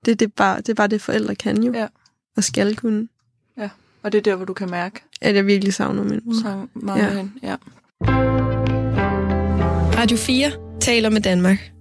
[0.06, 1.74] det, det, er bare, det er bare det, forældre kan jo.
[1.74, 1.88] Ja.
[2.38, 3.08] Og skal kunne.
[4.04, 6.34] Og det er der, hvor du kan mærke, At jeg virkelig savner min mor.
[6.34, 7.08] så meget Ja.
[7.08, 7.14] ja.
[7.18, 7.34] hen.
[7.44, 7.56] Ja.
[10.00, 11.72] Radio 4 taler med Danmark.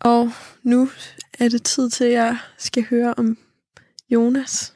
[0.00, 0.88] Og nu
[1.38, 3.38] er det tid til, at jeg skal høre om
[4.10, 4.74] Jonas.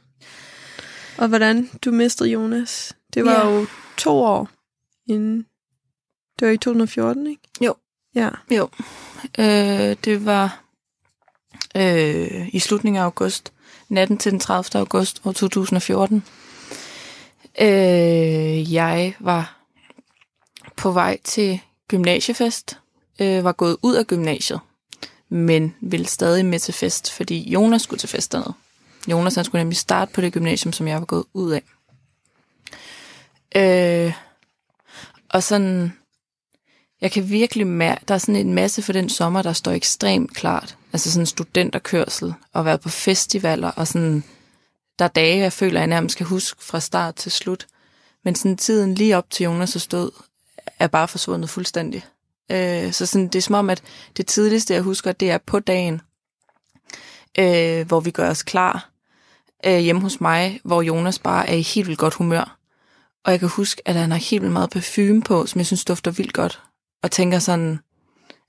[1.18, 2.96] Og hvordan du mistede Jonas.
[3.14, 3.50] Det var Ja.
[3.54, 3.66] jo
[3.98, 4.48] to år
[5.06, 5.46] inden.
[6.38, 7.42] Det var i 2014, ikke?
[7.64, 7.74] Jo.
[8.14, 8.28] Ja.
[8.50, 8.68] Jo.
[9.38, 10.64] Øh, det var
[11.76, 13.52] øh, i slutningen af august,
[13.94, 14.80] natten til den 30.
[14.80, 16.24] august år 2014.
[17.60, 19.60] Øh, jeg var
[20.76, 22.78] på vej til gymnasiefest,
[23.20, 24.60] øh, var gået ud af gymnasiet,
[25.28, 28.54] men ville stadig med til fest, fordi Jonas skulle til fest dernede.
[29.08, 31.62] Jonas han skulle nemlig starte på det gymnasium, som jeg var gået ud af.
[33.56, 34.12] Øh,
[35.28, 35.92] og sådan,
[37.04, 40.34] jeg kan virkelig mærke, der er sådan en masse for den sommer, der står ekstremt
[40.34, 40.76] klart.
[40.92, 44.24] Altså sådan studenterkørsel, og være på festivaler, og sådan,
[44.98, 47.66] der er dage, jeg føler, jeg nærmest skal huske fra start til slut.
[48.24, 50.10] Men sådan tiden lige op til Jonas' stod,
[50.78, 52.04] er bare forsvundet fuldstændig.
[52.52, 53.82] Øh, så sådan, det er som om, at
[54.16, 56.00] det tidligste, jeg husker, det er på dagen,
[57.38, 58.90] øh, hvor vi gør os klar
[59.66, 62.58] øh, hjemme hos mig, hvor Jonas bare er i helt vildt godt humør.
[63.24, 65.84] Og jeg kan huske, at han har helt vildt meget parfume på, som jeg synes
[65.84, 66.62] dufter vildt godt.
[67.04, 67.78] Og tænker sådan,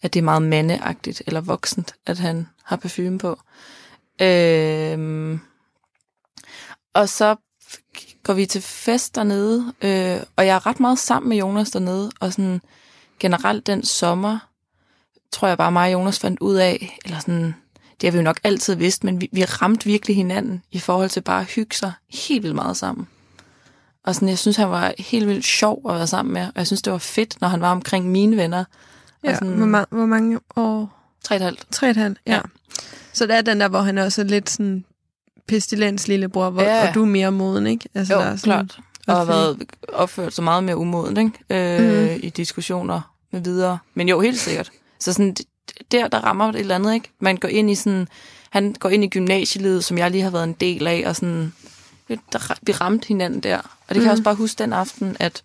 [0.02, 3.40] at det er meget mandeagtigt eller voksent, at han har parfume på.
[4.22, 5.40] Øh,
[6.94, 7.36] og så
[8.24, 12.12] går vi til fest dernede, øh, og jeg er ret meget sammen med Jonas dernede,
[12.20, 12.62] og sådan
[13.20, 14.50] generelt den sommer,
[15.32, 17.56] tror jeg bare mig og Jonas fandt ud af, eller sådan,
[18.02, 21.10] det har vi jo nok altid vidst, men vi, vi ramte virkelig hinanden i forhold
[21.10, 23.08] til bare at hygge sig helt vildt meget sammen.
[24.06, 26.68] Og sådan, jeg synes, han var helt vildt sjov at være sammen med, og jeg
[26.68, 28.60] synes, det var fedt, når han var omkring mine venner.
[29.24, 29.34] Og ja.
[29.34, 31.00] sådan, Hvor, ma- hvor mange år?
[31.24, 31.66] Tre og et halvt.
[31.72, 32.34] Tre og et halvt, ja.
[32.34, 32.42] Ja.
[33.14, 34.86] Så det er den der, hvor han også er lidt sådan
[35.48, 36.88] pestilens lillebror, hvor, Ja.
[36.88, 37.90] og du er mere moden, ikke?
[37.96, 38.80] Altså, Jo, der er sådan, klart.
[39.08, 39.64] Og har været
[39.94, 41.76] opført så meget mere umoden, ikke?
[41.80, 42.20] Øh, mm.
[42.24, 43.78] i diskussioner med videre.
[43.94, 44.72] Men jo, helt sikkert.
[45.00, 45.36] Så sådan,
[45.92, 47.10] der, der rammer det et eller andet, ikke?
[47.20, 48.08] Man går ind i sådan,
[48.50, 51.54] han går ind i gymnasielivet, som jeg lige har været en del af, og sådan,
[52.08, 53.75] der, vi ramte hinanden der.
[53.88, 54.12] Og det kan jeg Mhm.
[54.12, 55.44] også bare huske den aften, at,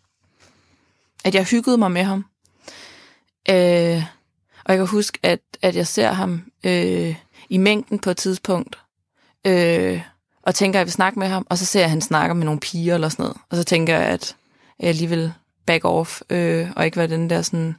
[1.24, 2.24] at jeg hyggede mig med ham.
[3.50, 4.02] Øh,
[4.64, 7.16] og jeg kan huske, at, at jeg ser ham øh,
[7.48, 8.78] i mængden på et tidspunkt,
[9.46, 10.02] øh,
[10.42, 12.34] og tænker, at jeg vil snakke med ham, og så ser jeg, at han snakker
[12.34, 13.36] med nogle piger eller sådan noget.
[13.50, 14.36] Og så tænker jeg, at
[14.80, 15.32] jeg lige vil
[15.66, 17.76] back off, øh, og ikke være den der sådan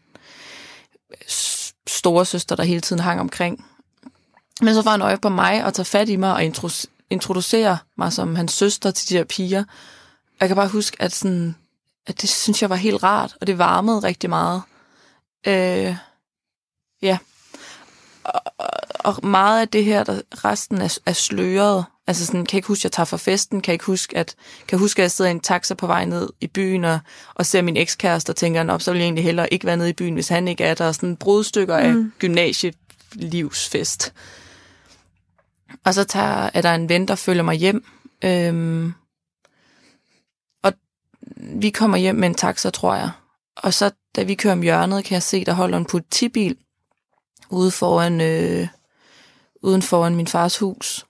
[1.87, 3.65] store søster, der hele tiden hang omkring.
[4.61, 7.77] Men så får han øje på mig og tager fat i mig og intro- introducerer
[7.97, 9.63] mig som hans søster til de der piger.
[10.41, 11.55] Jeg kan bare huske, at, sådan,
[12.07, 14.61] at det synes jeg var helt rart, og det varmede rigtig meget.
[15.47, 15.95] Øh,
[17.01, 17.17] ja.
[18.23, 18.41] Og,
[18.99, 21.85] og- meget af det her, der resten er, er sløret.
[22.07, 24.17] Altså sådan, kan jeg ikke huske, at jeg tager fra festen, kan jeg ikke huske,
[24.17, 24.35] at,
[24.67, 26.99] kan jeg huske, at jeg sidder i en taxa på vej ned i byen, og,
[27.35, 29.89] og ser min ekskæreste og tænker, Nå, så vil jeg egentlig hellere ikke være nede
[29.89, 30.91] i byen, hvis han ikke er der.
[30.91, 32.13] Sådan brudstykker af Mm.
[32.19, 34.13] gymnasielivsfest.
[35.85, 37.85] Og så tager, er der en ven, der følger mig hjem.
[38.23, 38.93] Øhm,
[41.41, 43.11] vi kommer hjem med en taxa, tror jeg.
[43.57, 46.57] Og så, da vi kører om hjørnet, kan jeg se, der holder en politibil
[47.49, 48.67] ude foran, øh,
[49.61, 51.05] uden foran min fars hus.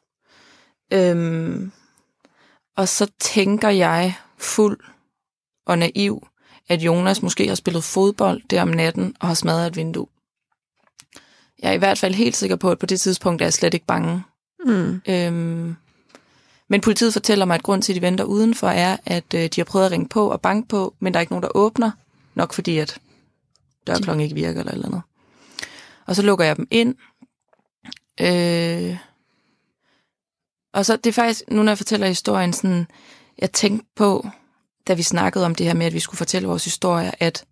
[0.93, 1.71] Øhm,
[2.77, 4.79] og så tænker jeg fuld
[5.65, 6.27] og naiv,
[6.69, 10.07] at Jonas måske har spillet fodbold der om natten og har smadret et vindue.
[11.61, 13.73] Jeg er i hvert fald helt sikker på, at på det tidspunkt er jeg slet
[13.73, 14.23] ikke bange.
[14.65, 15.01] Mm.
[15.07, 15.75] Øhm,
[16.71, 19.61] men politiet fortæller mig, at grund til, at de venter udenfor, er, at øh, de
[19.61, 21.91] har prøvet at ringe på og banke på, men der er ikke nogen, der åbner.
[22.35, 22.97] Nok fordi, at
[23.87, 25.01] dørklokken ikke virker eller eller andet.
[26.05, 26.95] Og så lukker jeg dem ind.
[28.21, 28.97] Øh,
[30.73, 32.87] og så, det er faktisk, nu når jeg fortæller historien, sådan,
[33.39, 34.27] jeg tænkte på,
[34.87, 37.45] da vi snakkede om det her med, at vi skulle fortælle vores historie, at,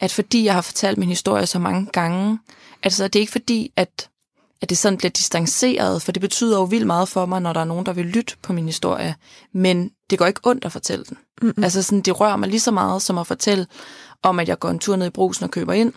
[0.00, 2.38] at fordi jeg har fortalt min historie så mange gange,
[2.82, 4.10] altså det er ikke fordi, at
[4.64, 7.60] at det sådan bliver distanceret, for det betyder jo vildt meget for mig, når der
[7.60, 9.14] er nogen, der vil lytte på min historie.
[9.52, 11.18] Men det går ikke ondt at fortælle den.
[11.42, 11.64] Mm-hmm.
[11.64, 13.66] Altså sådan, det rører mig lige så meget som at fortælle
[14.22, 15.92] om, at jeg går en tur ned i brusen og køber ind.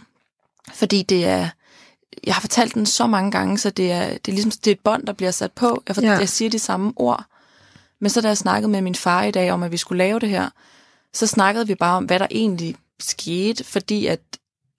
[0.73, 1.49] Fordi det er,
[2.23, 4.75] jeg har fortalt den så mange gange, så det er, det er ligesom det er
[4.75, 5.84] et bånd, der bliver sat på.
[5.88, 6.12] Jeg, for, ja.
[6.12, 7.25] jeg siger de samme ord.
[8.01, 10.19] Men så da jeg snakkede med min far i dag om, at vi skulle lave
[10.19, 10.49] det her,
[11.13, 14.19] så snakkede vi bare om, hvad der egentlig skete, fordi at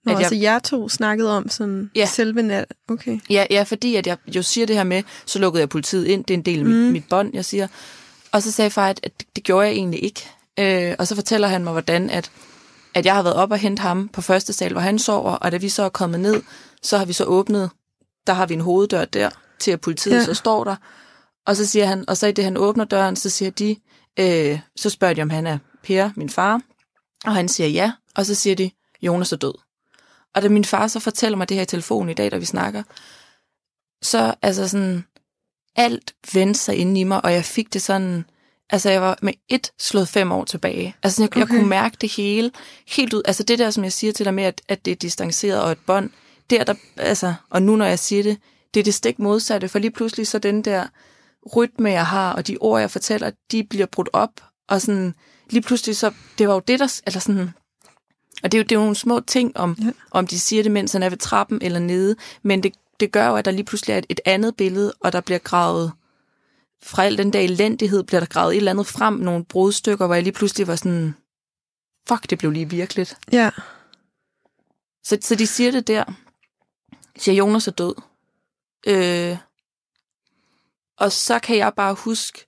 [0.05, 2.05] Nå, at jeg, altså jer to snakkede om sådan Ja.
[2.05, 2.65] selve nat.
[2.89, 3.19] Okay.
[3.29, 6.23] Ja, ja, fordi at jeg jo siger det her med, så lukkede jeg politiet ind,
[6.25, 6.91] det er en del af mit, Mm.
[6.91, 7.67] mit bånd, jeg siger.
[8.31, 10.27] Og så sagde far, at, at det, det gjorde jeg egentlig ikke.
[10.59, 12.31] Øh, og så fortæller han mig, hvordan at,
[12.93, 15.51] at jeg har været op og hentet ham på første sal, hvor han sover, og
[15.51, 16.41] da vi så er kommet ned,
[16.83, 17.69] så har vi så åbnet,
[18.27, 20.23] der har vi en hoveddør der, til at politiet ja.
[20.25, 20.75] så står der.
[21.47, 23.75] Og så siger han, og så i det han åbner døren, så siger de,
[24.19, 26.61] øh, så spørger de, om han er Per, min far,
[27.25, 29.53] og han siger ja, og så siger de, Jonas er død.
[30.35, 32.45] Og da min far så fortæller mig det her i telefonen i dag, da vi
[32.45, 32.83] snakker,
[34.01, 35.05] så altså sådan,
[35.75, 38.25] alt vendte sig inde i mig, og jeg fik det sådan,
[38.69, 40.95] altså jeg var med et slået fem år tilbage.
[41.03, 41.39] Altså jeg, okay.
[41.39, 42.51] jeg kunne mærke det hele,
[42.87, 44.95] helt ud, altså det der, som jeg siger til dig med, at, at det er
[44.95, 46.09] distanceret og et bånd,
[46.49, 48.37] der, der, altså, og nu når jeg siger det,
[48.73, 50.87] det er det stik modsatte, for lige pludselig så den der
[51.55, 54.31] rytme, jeg har, og de ord, jeg fortæller, de bliver brudt op,
[54.69, 55.15] og sådan,
[55.49, 57.49] lige pludselig så, det var jo det, der, eller sådan,
[58.43, 59.91] og det er jo, det er jo nogle små ting, om, Ja.
[60.11, 63.27] om de siger det, mens han er ved trappen eller nede, men det, det gør
[63.27, 65.91] jo, at der lige pludselig er et, et andet billede, og der bliver gravet,
[66.83, 70.15] fra al den der elendighed, bliver der gravet et eller andet frem, nogle brudstykker, hvor
[70.15, 71.15] jeg lige pludselig var sådan,
[72.07, 73.17] fuck, det blev lige virkeligt.
[73.31, 73.49] Ja.
[75.03, 76.03] Så, så de siger det der.
[77.15, 77.93] De siger, Jonas er død.
[78.87, 79.37] Øh,
[80.97, 82.45] og så kan jeg bare huske,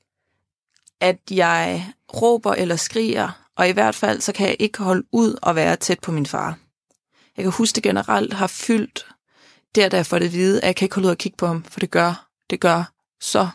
[0.99, 5.37] at jeg råber eller skriger, og i hvert fald, så kan jeg ikke holde ud
[5.41, 6.57] og være tæt på min far.
[7.37, 9.07] Jeg kan huske, det generelt har fyldt
[9.75, 11.37] der, da jeg får det at vide, at jeg kan ikke holde ud og kigge
[11.37, 13.47] på ham, for det gør, det gør så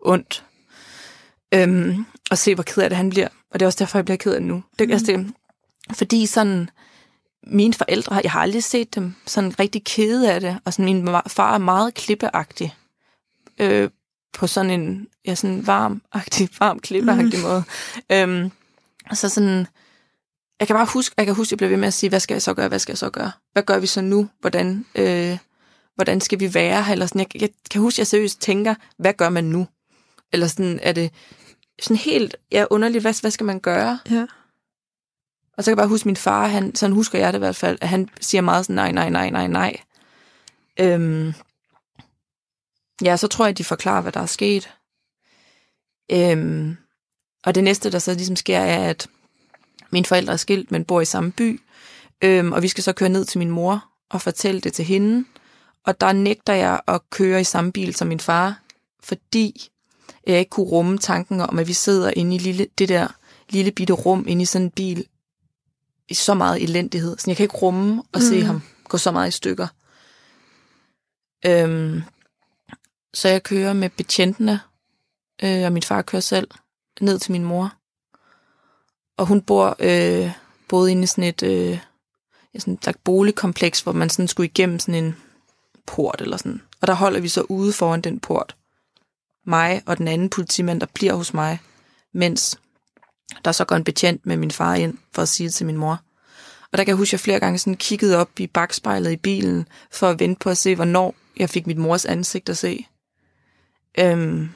[0.00, 0.44] ondt.
[1.54, 3.28] Øhm, og se, hvor ked af det han bliver.
[3.50, 4.62] Og det er også derfor, jeg bliver ked af det nu.
[4.78, 4.92] Det, mm.
[4.92, 5.34] altså, det,
[5.92, 6.70] fordi sådan,
[7.46, 11.08] mine forældre, jeg har aldrig set dem sådan rigtig kede af det, og sådan, min
[11.26, 12.74] far er meget klippeagtig,
[13.58, 13.90] øh,
[14.32, 17.42] på sådan en, ja, sådan varm-agtig, varm klippeagtig mm.
[17.42, 17.64] måde.
[18.12, 18.50] Øhm,
[19.12, 19.66] så sådan,
[20.60, 22.20] jeg kan bare huske, jeg kan huske, at jeg blev ved med at sige, hvad
[22.20, 23.32] skal jeg så gøre, hvad skal jeg så gøre?
[23.52, 24.28] Hvad gør vi så nu?
[24.40, 25.38] Hvordan, øh,
[25.94, 26.92] hvordan skal vi være?
[26.92, 29.66] Eller sådan, jeg, jeg kan huske, at jeg seriøst tænker, hvad gør man nu?
[30.32, 31.12] Eller sådan, er det
[31.80, 33.98] sådan helt ja, underligt, hvad, hvad skal man gøre?
[34.10, 34.26] Ja.
[35.56, 37.56] Og så kan jeg bare huske min far, han, sådan husker jeg det i hvert
[37.56, 39.76] fald, at han siger meget sådan, nej, nej, nej, nej, nej.
[40.80, 41.32] Øhm,
[43.02, 44.70] ja, så tror jeg, de forklarer, hvad der er sket.
[46.12, 46.76] Øhm,
[47.44, 49.08] og det næste, der så ligesom sker, er, at
[49.90, 51.60] mine forældre er skilt, men bor i samme by.
[52.24, 55.24] Øhm, og vi skal så køre ned til min mor og fortælle det til hende.
[55.86, 58.60] Og der nægter jeg at køre i samme bil som min far,
[59.02, 59.70] fordi
[60.26, 63.08] jeg ikke kunne rumme tanken om, at vi sidder inde i lille, det der
[63.50, 65.06] lille bitte rum inde i sådan en bil
[66.08, 67.18] i så meget elendighed.
[67.18, 68.46] Så jeg kan ikke rumme og se Mm.
[68.46, 69.66] ham gå så meget i stykker.
[71.46, 72.02] Øhm,
[73.14, 74.60] så jeg kører med betjentene,
[75.42, 76.48] øh, og min far kører selv
[77.02, 77.72] ned til min mor.
[79.16, 80.32] Og hun bor øh,
[80.68, 81.78] både inde i sådan et øh,
[82.58, 85.16] sådan et boligkompleks, hvor man sådan skulle igennem sådan en
[85.86, 86.62] port eller sådan.
[86.80, 88.56] Og der holder vi så ude foran den port.
[89.46, 91.58] Mig og den anden politimand, der bliver hos mig,
[92.14, 92.58] mens
[93.44, 95.76] der så går en betjent med min far ind for at sige det til min
[95.76, 96.00] mor.
[96.72, 99.16] Og der kan jeg huske, at jeg flere gange sådan kiggede op i bagspejlet i
[99.16, 102.86] bilen, for at vente på at se, hvornår jeg fik mit mors ansigt at se.
[103.98, 104.48] Øhm,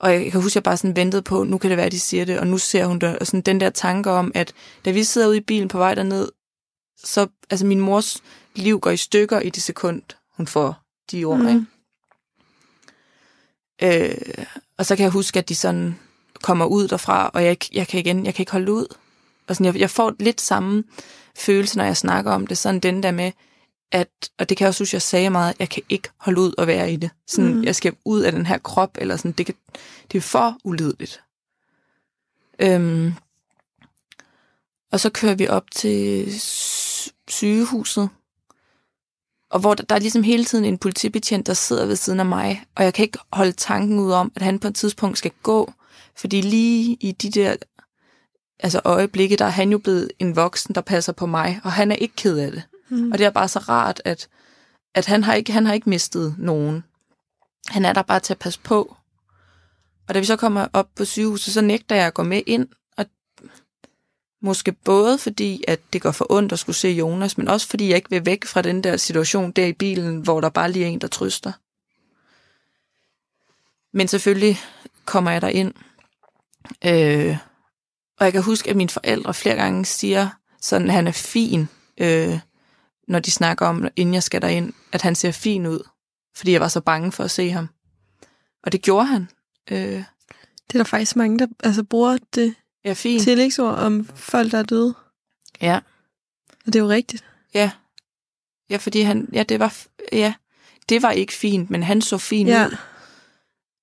[0.00, 1.92] og jeg kan huske, at jeg bare sådan ventede på, nu kan det være, at
[1.92, 3.18] de siger det, og nu ser hun det.
[3.18, 4.52] Og sådan den der tanke om, at
[4.84, 6.28] da vi sidder ude i bilen på vej derned,
[7.04, 8.22] så altså min mors
[8.54, 10.02] liv går i stykker i det sekund,
[10.36, 10.76] hun får
[11.10, 11.48] de ord, Mm.
[11.48, 11.64] ikke?
[13.82, 14.44] Øh,
[14.78, 15.98] og så kan jeg huske, at de sådan
[16.42, 18.86] kommer ud derfra, og jeg, jeg kan igen, jeg kan ikke holde ud.
[19.48, 20.84] Og sådan, jeg, jeg får lidt samme
[21.36, 23.32] følelse, når jeg snakker om det, sådan den der med,
[23.92, 24.08] at,
[24.38, 26.66] og det kan jeg også huske, jeg sagde meget, jeg kan ikke holde ud og
[26.66, 27.10] være i det.
[27.26, 27.64] Sådan, Mm.
[27.64, 29.54] jeg skal ud af den her krop, eller sådan, det, kan,
[30.12, 31.22] det er for ulideligt.
[32.58, 33.12] Øhm,
[34.92, 38.08] og så kører vi op til sy- sygehuset,
[39.50, 42.26] og hvor der, der er ligesom hele tiden en politibetjent, der sidder ved siden af
[42.26, 45.30] mig, og jeg kan ikke holde tanken ud om, at han på et tidspunkt skal
[45.42, 45.72] gå,
[46.16, 47.56] fordi lige i de der
[48.58, 51.92] altså øjeblikke, der er han jo blevet en voksen, der passer på mig, og han
[51.92, 52.62] er ikke ked af det.
[52.88, 53.12] Mm.
[53.12, 54.28] Og det er bare så rart, at,
[54.94, 56.84] at han, har ikke, han har ikke mistet nogen.
[57.68, 58.96] Han er der bare til at passe på.
[60.08, 62.68] Og da vi så kommer op på sygehuset, så nægter jeg at gå med ind,
[62.96, 63.06] og
[64.40, 67.88] Måske både fordi, at det går for ondt at skulle se Jonas, men også fordi
[67.88, 70.84] jeg ikke vil væk fra den der situation der i bilen, hvor der bare lige
[70.84, 71.52] er en, der trøster.
[73.92, 74.60] Men selvfølgelig
[75.04, 75.74] kommer jeg der ind.
[76.84, 77.36] Øh,
[78.18, 80.28] og jeg kan huske, at mine forældre flere gange siger,
[80.60, 81.68] sådan, at han er fin,
[81.98, 82.38] øh,
[83.08, 85.88] når de snakker om, inden jeg skal derind, at han ser fin ud,
[86.36, 87.68] fordi jeg var så bange for at se ham.
[88.62, 89.28] Og det gjorde han.
[89.70, 89.78] Øh,
[90.68, 92.54] Det er der faktisk mange, der altså, bruger det
[92.84, 93.20] jeg er fin.
[93.20, 94.94] tillægsord om folk, der er døde.
[95.60, 95.76] Ja,
[96.66, 97.24] Og det er jo rigtigt.
[97.54, 97.70] ja.
[98.70, 99.76] Ja, fordi han, ja, det var,
[100.12, 100.34] ja,
[100.88, 102.66] det var ikke fint, men han så fin Ja.
[102.66, 102.76] ud.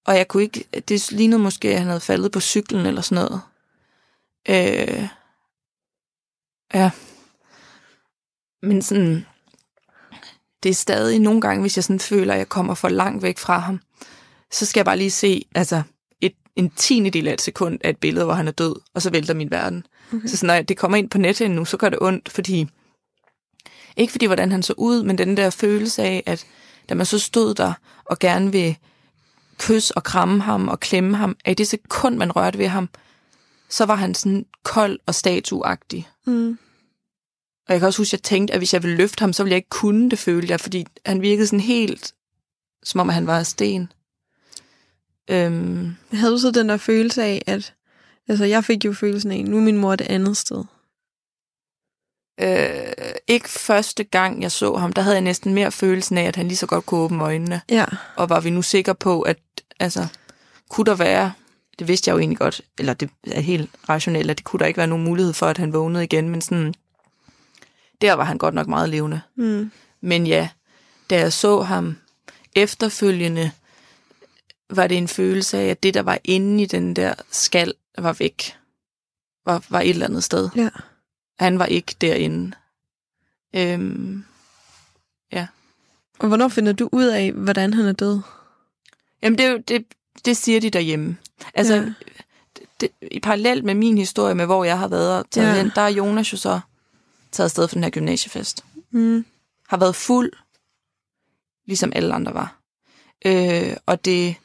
[0.06, 3.26] Og jeg kunne ikke, det lignede måske, at han havde faldet på cyklen eller sådan
[3.26, 3.42] noget.
[4.50, 5.08] Øh,
[6.74, 6.92] ja.
[8.64, 9.26] Men sådan,
[10.64, 13.38] det er stadig nogle gange, hvis jeg sådan føler, at jeg kommer for langt væk
[13.38, 13.80] fra ham,
[14.52, 15.82] så skal jeg bare lige se, altså,
[16.22, 19.02] et, en tiende del af et sekund af et billede, hvor han er død, og
[19.02, 19.86] så vælter min verden.
[20.14, 20.28] Okay.
[20.28, 22.68] Så sådan, når det kommer ind på nettet nu, så gør det ondt, fordi,
[23.98, 26.46] ikke fordi, hvordan han så ud, men den der følelse af, at
[26.90, 27.74] da man så stod der
[28.06, 28.78] og gerne vil
[29.60, 32.90] kysse og kramme ham og klemme ham, at i det sekund, man rørte ved ham,
[33.70, 36.10] så var han sådan kold og statuagtig.
[36.26, 36.58] Mm.
[37.68, 39.44] Og jeg kan også huske, at jeg tænkte, at hvis jeg ville løfte ham, så
[39.44, 42.14] ville jeg ikke kunne det, følte jeg, fordi han virkede sådan helt,
[42.84, 43.92] som om han var af sten.
[45.30, 47.74] Øhm, Havde du så den der følelse af, at...
[48.28, 50.64] Altså, jeg fik jo følelsen af, nu er min mor det andet sted.
[52.40, 52.94] øh,
[53.28, 56.48] ikke første gang, jeg så ham, der havde jeg næsten mere følelsen af, at han
[56.48, 57.62] lige så godt kunne åbne øjnene.
[57.70, 57.86] Ja.
[58.16, 59.38] Og var vi nu sikre på, at
[59.80, 60.08] altså,
[60.70, 61.34] kunne der være,
[61.80, 64.66] det vidste jeg jo egentlig godt, eller det er helt rationelt, at det kunne der
[64.66, 66.74] ikke være nogen mulighed for, at han vågnede igen, men sådan,
[68.04, 69.22] der var han godt nok meget levende.
[69.36, 69.72] Mm.
[70.02, 70.50] Men ja,
[71.10, 71.96] da jeg så ham
[72.56, 73.52] efterfølgende,
[74.70, 78.14] var det en følelse af, at det, der var inde i den der skal, var
[78.14, 78.56] væk.
[79.46, 80.50] Var, var et eller andet sted.
[80.56, 80.70] Ja.
[81.40, 82.52] Han var ikke derinde.
[83.56, 84.24] Øhm,
[86.20, 88.20] Og hvornår finder du ud af, hvordan han er død?
[89.22, 89.86] jamen, det, det,
[90.26, 91.18] det siger de derhjemme.
[91.54, 91.80] Altså, Ja.
[91.82, 91.94] ja.
[92.58, 95.54] det, det, i parallelt med min historie med, hvor jeg har været og taget Ja.
[95.54, 95.58] ja.
[95.62, 96.60] hen, der er Jonas jo så
[97.34, 98.66] taget afsted for den her gymnasiefest.
[98.92, 99.26] Mm.
[99.68, 100.32] har været fuld,
[101.66, 102.56] ligesom alle andre var.
[103.26, 104.36] Øh, og det,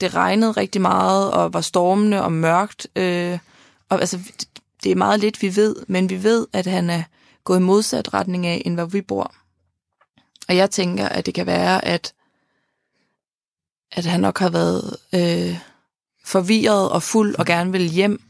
[0.00, 2.86] det regnede rigtig meget, og var stormende og mørkt.
[2.96, 3.38] Øh,
[3.88, 4.48] og altså, det,
[4.82, 7.02] det er meget lidt, vi ved, men vi ved, at han er
[7.44, 9.34] gået i modsat retning af, end hvor vi bor.
[10.48, 12.14] Og jeg tænker, at det kan være, at,
[13.92, 15.58] at han nok har været øh,
[16.24, 18.22] forvirret og fuld og gerne vil hjem.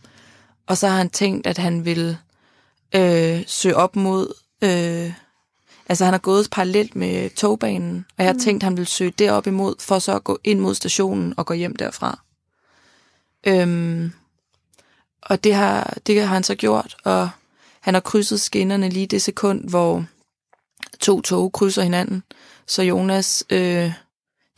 [0.67, 2.19] Og så har han tænkt, at han vil
[2.95, 4.35] øh, søge op mod...
[4.65, 5.13] Øh,
[5.89, 9.11] altså, han har gået parallelt med togbanen, og jeg har tænkt, at han vil søge
[9.11, 12.19] derop imod, for så at gå ind mod stationen og gå hjem derfra.
[13.47, 14.13] Øhm,
[15.23, 17.31] og det har, det har han så gjort, og
[17.81, 20.05] han har krydset skinnerne lige det sekund, hvor
[21.01, 22.23] to tog krydser hinanden.
[22.67, 23.93] Så Jonas, øh,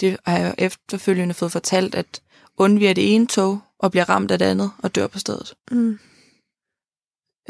[0.00, 2.20] det har jeg efterfølgende fået fortalt, at
[2.56, 5.54] undviger det ene tog og bliver ramt af det andet og dør på stedet.
[5.70, 5.98] Mm.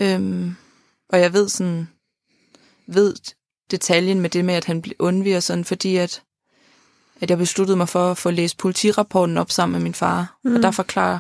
[0.01, 0.57] Øhm,
[1.13, 1.89] og jeg ved sådan,
[2.87, 3.15] ved
[3.71, 6.23] detaljen med det med, at han undviger sådan, fordi at,
[7.21, 10.39] at jeg besluttede mig for at få læst politirapporten op sammen med min far.
[10.45, 10.55] Mm.
[10.57, 11.19] Og der forklarer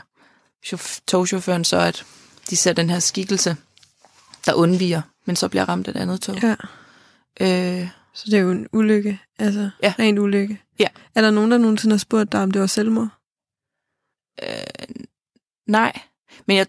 [0.66, 2.06] chauf- togchaufføren så, at
[2.50, 3.56] de ser den her skikkelse,
[4.46, 6.36] der undviger, men så bliver ramt af et andet tog.
[6.42, 6.56] Ja.
[7.40, 9.20] Øh, Så det er jo en ulykke.
[9.38, 9.94] Altså, Ja.
[9.98, 10.62] rent ulykke.
[10.78, 10.86] Ja.
[11.14, 13.08] Er der nogen, der nogensinde har spurgt dig, om det var selvmord?
[14.42, 14.96] øh,
[15.66, 16.00] nej,
[16.46, 16.66] men jeg,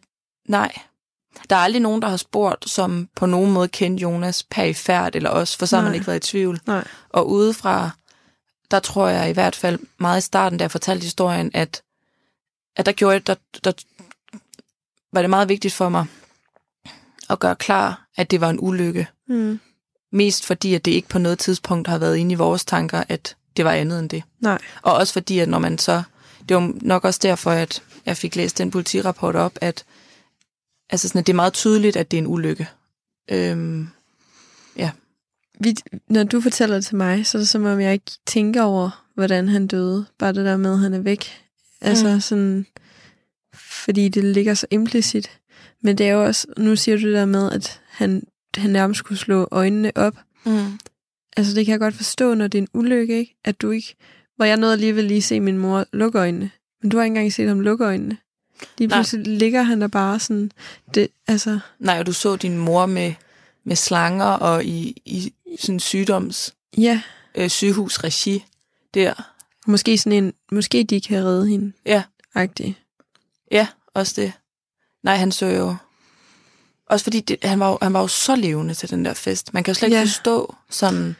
[0.48, 0.72] nej.
[1.50, 5.30] Der er aldrig nogen, der har spurgt, som på nogen måde kendte Jonas perifært eller
[5.30, 6.60] os, for så har man ikke været i tvivl.
[6.68, 6.84] Nej.
[7.10, 7.90] Og udefra,
[8.72, 11.82] der tror jeg i hvert fald meget i starten, da jeg fortalte historien, at,
[12.76, 13.72] at der gjorde der, der
[15.14, 16.06] var det meget vigtigt for mig
[17.30, 19.08] at gøre klar, at det var en ulykke.
[19.28, 19.60] Mm.
[20.12, 23.36] Mest fordi, at det ikke på noget tidspunkt har været inde i vores tanker, at
[23.58, 24.24] det var andet end det.
[24.40, 24.58] Nej.
[24.82, 26.04] Og også fordi, at når man så...
[26.50, 29.84] Det var nok også derfor, at jeg fik læst den politirapport op, at
[30.92, 32.70] altså sådan, at det er meget tydeligt, at det er en ulykke.
[33.32, 33.88] Øhm,
[35.64, 35.76] Vi,
[36.10, 39.06] når du fortæller det til mig, så er det som om, jeg ikke tænker over,
[39.16, 40.06] hvordan han døde.
[40.20, 41.26] Bare det der med, at han er væk.
[41.82, 42.20] Altså Mm.
[42.22, 42.66] sådan...
[43.54, 45.39] Fordi det ligger så implicit.
[45.82, 46.48] Men det er jo også...
[46.58, 48.24] Nu siger du det der med, at han,
[48.58, 50.18] han nærmest skulle slå øjnene op.
[50.46, 50.80] mm.
[51.38, 53.36] Altså, det kan jeg godt forstå, når det er en ulykke, ikke?
[53.44, 53.96] At du ikke...
[54.36, 56.52] Hvor jeg nåede alligevel lige se min mor lukke øjnene.
[56.82, 58.18] Men du har ikke engang set ham lukke øjnene.
[58.78, 58.97] Lige Nej.
[58.97, 60.51] pludselig ligger han der bare sådan...
[60.93, 63.14] Det, altså, Nej, og du så din mor med,
[63.64, 67.01] med slanger og i, i sådan sygdoms ja.
[67.36, 68.45] øh, sygehusregi
[68.93, 69.14] der.
[69.68, 70.34] Måske sådan en...
[70.51, 71.72] Måske de kan redde hende.
[71.86, 72.03] Ja.
[72.36, 72.78] Agtig.
[73.51, 74.34] Ja, også det.
[75.03, 75.76] Nej, han så jo...
[76.89, 79.53] Også fordi det, han, var, han var jo så levende til den der fest.
[79.53, 80.03] Man kan jo slet ikke Ja.
[80.03, 81.16] forstå sådan,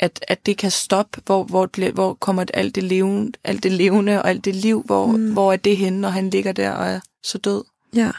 [0.00, 3.72] at, at det kan stoppe, hvor, hvor, det- hvor kommer alt det, levende, alt det
[3.72, 5.32] levende og alt det liv, hvor, Mm.
[5.32, 7.64] hvor er det henne, når han ligger der og er så død.
[7.94, 8.10] Ja.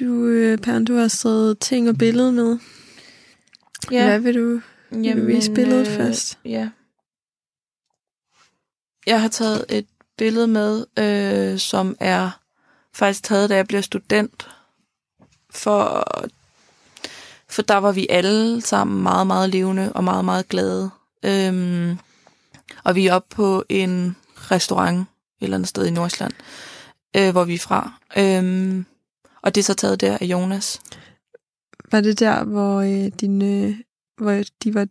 [0.00, 2.58] Du, øh, Pern, du har skrevet ting og billede med.
[3.90, 4.04] Ja.
[4.06, 6.38] Hvad vil du Vil du vise billedet først?
[6.44, 6.70] Ja.
[9.06, 9.86] Jeg har taget et
[10.18, 12.40] billede med, øh, som er
[12.94, 14.48] faktisk taget, da jeg bliver student.
[15.50, 16.06] For,
[17.50, 20.90] for der var vi alle sammen meget, meget levende og meget, meget glade.
[21.24, 21.98] Øhm,
[22.84, 25.06] og vi er oppe på en restaurant et
[25.44, 26.32] eller andet sted i Nordsjælland,
[27.16, 27.92] øh, hvor vi er fra.
[28.18, 28.84] Øhm,
[29.42, 30.80] og det er så taget der af Jonas.
[31.92, 33.74] Var det der, hvor øh, din, øh,
[34.16, 34.86] hvor de var,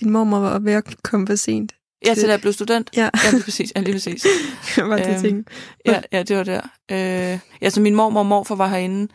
[0.00, 1.72] din mormor var ved at komme for sent?
[2.06, 2.90] Ja, til da jeg blev student.
[2.96, 3.72] Ja, Ja, lige præcis.
[3.76, 4.26] Ja, lige præcis.
[4.76, 5.46] var det Øhm, ting.
[5.86, 6.60] Ja, ja, det var der.
[6.90, 9.12] Øh, ja, så min mormor og morfar var herinde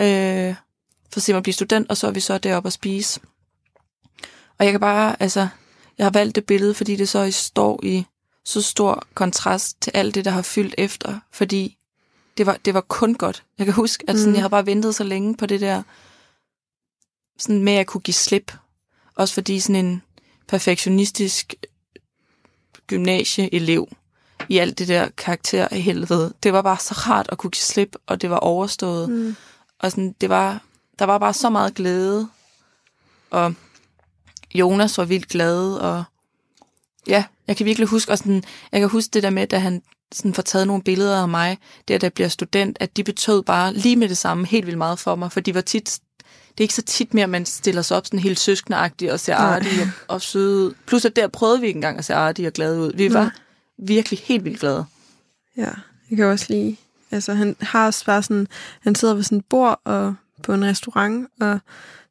[0.00, 0.54] øh,
[1.12, 3.20] for at se mig blive student, og så er vi så deroppe og spise.
[4.58, 5.48] Og jeg kan bare, altså,
[5.98, 8.04] jeg har valgt det billede, fordi det så står i
[8.44, 11.78] så stor kontrast til alt det, der har fyldt efter, fordi
[12.36, 13.44] det var, det var kun godt.
[13.58, 14.34] Jeg kan huske, at sådan, Mm.
[14.34, 15.82] jeg har bare ventet så længe på det der,
[17.38, 18.52] sådan med at kunne give slip.
[19.14, 20.02] Også fordi sådan en
[20.48, 21.54] perfektionistisk
[22.86, 23.88] gymnasieelev
[24.48, 26.34] i alt det der karakter af helvede.
[26.42, 29.10] Det var bare så rart at kunne give slip, og det var overstået.
[29.10, 29.36] Mm.
[29.78, 30.62] Og sådan, det var,
[30.98, 32.28] der var bare så meget glæde.
[33.30, 33.54] Og
[34.54, 36.04] Jonas var vildt glad, og
[37.06, 38.42] ja, jeg kan virkelig huske, og sådan,
[38.72, 39.82] jeg kan huske det der med, da han
[40.12, 43.74] sådan får taget nogle billeder af mig, der der bliver student, at de betød bare
[43.74, 46.00] lige med det samme helt vildt meget for mig, for de var tit,
[46.48, 49.20] det er ikke så tit mere, at man stiller sig op sådan helt søskenagtigt og
[49.20, 49.56] ser Nej.
[49.56, 50.74] artig og, og søde ud.
[50.86, 52.92] Plus at der prøvede vi ikke engang at se artige og glade ud.
[52.92, 53.22] Vi Nej.
[53.22, 53.34] var
[53.78, 54.84] virkelig helt vildt glade.
[55.56, 55.70] Ja,
[56.10, 56.76] jeg kan også lide.
[57.10, 58.46] Altså, han har også bare sådan,
[58.80, 60.14] han sidder ved sådan et bord og
[60.46, 61.60] på en restaurant, og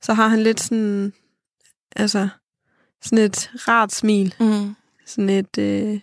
[0.02, 1.14] så har han lidt sådan,
[1.96, 2.28] altså,
[3.02, 4.36] sådan et rart smil.
[4.40, 4.76] Mm.
[5.06, 6.00] Sådan et, øh,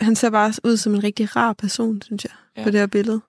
[0.00, 2.62] han ser bare ud som en rigtig rar person, synes jeg, ja.
[2.64, 3.20] På det her billede.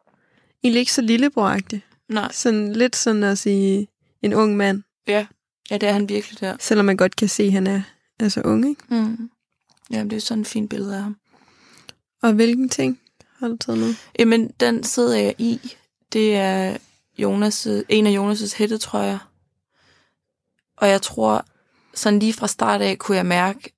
[0.63, 1.85] Egentlig ikke så lillebroragtig.
[2.09, 3.87] Nej, Sådan lidt sådan at sige
[4.21, 5.25] en ung mand, ja.
[5.71, 6.55] Ja, det er han virkelig der.
[6.59, 7.81] selvom man godt kan se, at han er
[8.19, 8.81] altså ung, ikke?
[8.89, 9.29] Mm.
[9.91, 11.17] Ja, det er sådan et fint billede af ham.
[12.21, 12.99] Og hvilken ting
[13.39, 13.93] har du taget med?
[14.19, 15.59] Jamen, den sidder jeg i.
[16.13, 16.77] Det er
[17.17, 19.17] Jonas, en af Jonas' hættetrøjer.
[20.77, 21.45] Og jeg tror,
[21.93, 23.73] sådan lige fra start af, kunne jeg mærke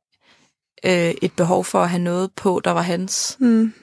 [0.85, 3.35] øh, et behov for at have noget på, der var hans.
[3.39, 3.73] Hmm.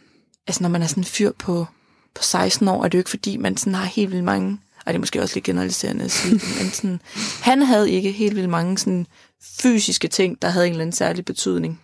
[0.46, 1.66] Altså, når man er sådan en fyr på,
[2.14, 4.59] på 16 år, er det jo ikke fordi, man sådan har helt vildt mange...
[4.86, 7.00] Ej, det er måske også lidt generaliserende at sige men sådan,
[7.42, 9.07] han havde ikke helt vildt mange sådan,
[9.42, 11.80] fysiske ting, der havde en eller anden særlig betydning.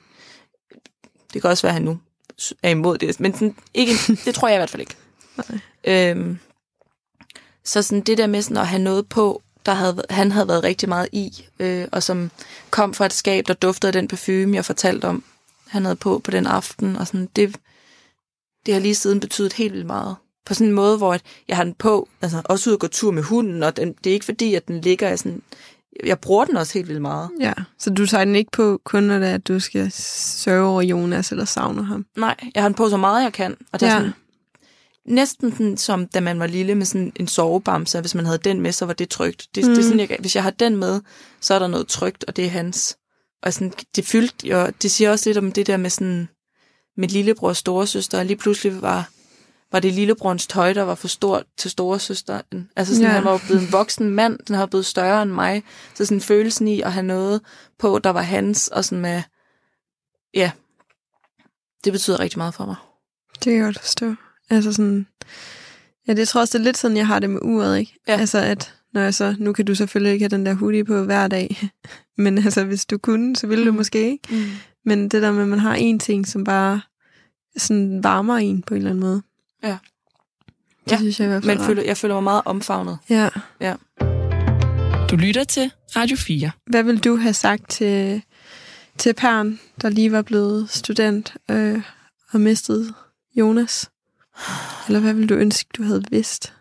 [1.32, 1.98] Det kan også være, at han nu
[2.62, 3.92] er imod det, men sådan, ikke,
[4.24, 4.96] det tror jeg i hvert fald ikke.
[5.84, 6.38] Øhm,
[7.70, 10.64] så sådan det der med sådan at have noget på, der havde, han havde været
[10.64, 12.30] rigtig meget i, øh, og som
[12.70, 15.24] kom fra et skab, der duftede den parfume, jeg fortalte om,
[15.66, 17.56] han havde på på den aften, og sådan, det,
[18.66, 20.16] det har lige siden betydet helt vildt meget.
[20.46, 22.86] På sådan en måde, hvor at jeg har den på, altså også ud og gå
[22.86, 25.42] tur med hunden, og den, det er ikke fordi, at den ligger i sådan,
[26.04, 27.30] jeg bruger den også helt vildt meget.
[27.40, 30.66] Ja, så du tager den ikke på kun, når det er, at du skal sørge
[30.68, 32.06] over Jonas eller savne ham?
[32.16, 33.98] Nej, jeg har den på så meget, jeg kan, og det er Ja.
[33.98, 34.12] sådan,
[35.06, 38.60] næsten sådan, som da man var lille med sådan en sovebamse, hvis man havde den
[38.60, 39.46] med, så var det trygt.
[39.54, 39.70] Det, mm.
[39.70, 41.00] det er sådan, jeg, hvis jeg har den med,
[41.40, 42.96] så er der noget trygt, og det er hans.
[43.42, 46.28] Og sådan, det fyldt, og det siger også lidt om det der med sådan,
[46.96, 49.08] med lillebror og storesøster, og lige pludselig var,
[49.72, 52.70] var det lillebrorens tøj, der var for stort til storesøsteren.
[52.76, 53.08] Altså sådan, Ja.
[53.08, 53.14] ja.
[53.14, 55.62] han var jo blevet en voksen mand, den har blevet større end mig,
[55.94, 57.40] så sådan følelsen i at have noget
[57.78, 59.22] på, der var hans, og sådan med,
[60.34, 60.50] ja,
[61.84, 62.76] det betyder rigtig meget for mig.
[63.34, 64.14] Det kan jeg godt forstå.
[64.50, 65.06] Altså sådan,
[66.08, 67.94] ja, det tror også, det er lidt sådan, jeg har det med uret, ikke?
[68.08, 68.16] Ja.
[68.16, 71.02] Altså at, når jeg så, nu kan du selvfølgelig ikke have den der hoodie på
[71.04, 71.70] hver dag,
[72.18, 73.76] men altså hvis du kunne, så ville du Mm.
[73.76, 74.28] måske ikke.
[74.30, 74.44] Mm.
[74.84, 76.80] Men det der med, at man har en ting, som bare
[77.56, 79.22] sådan varmer en på en eller anden måde.
[79.62, 79.78] Ja.
[80.84, 82.98] Det Ja, synes jeg i hvert fald Men er føler, jeg føler mig meget omfavnet.
[83.10, 83.28] Ja.
[85.10, 86.50] Du lytter til Radio 4.
[86.66, 88.22] Hvad vil du have sagt til,
[88.98, 91.82] til Pern, der lige var blevet student øh,
[92.32, 92.94] og mistet
[93.36, 93.90] Jonas?
[94.86, 96.52] Eller hvad vil du ønske, du havde vidst?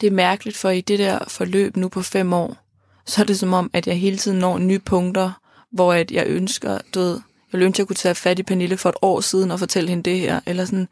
[0.00, 2.56] Det er mærkeligt, for i det der forløb nu på fem år,
[3.06, 5.32] så er det som om, at jeg hele tiden når nye punkter,
[5.72, 8.42] hvor at jeg ønsker, du ved, jeg ville ønske, at jeg kunne tage fat i
[8.42, 10.88] Pernille for et år siden og fortælle hende det her, eller sådan,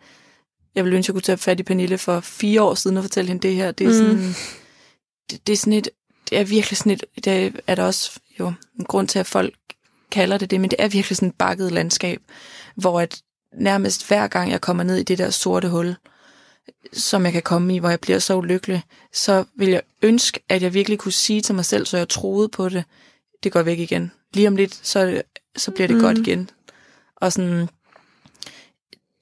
[0.74, 3.05] jeg ville ønske, at jeg kunne tage fat i Pernille for fire år siden og
[3.05, 3.72] fortælle hende det her.
[3.72, 3.95] Det er Mm.
[3.95, 4.34] sådan,
[5.30, 5.88] det, det er sådan et,
[6.30, 9.55] det er virkelig sådan et, det er der også jo en grund til, at folk
[10.11, 12.22] kalder det det, men det er virkelig sådan et bakket landskab,
[12.74, 13.22] hvor at
[13.55, 15.96] nærmest hver gang jeg kommer ned i det der sorte hul,
[16.92, 18.82] som jeg kan komme i, hvor jeg bliver så ulykkelig,
[19.12, 22.48] så vil jeg ønske, at jeg virkelig kunne sige til mig selv, så jeg troede
[22.48, 22.84] på det,
[23.42, 24.12] det går væk igen.
[24.34, 25.22] Lige om lidt, så,
[25.57, 26.03] så bliver det mm.
[26.03, 26.51] godt igen.
[27.16, 27.68] Og sådan,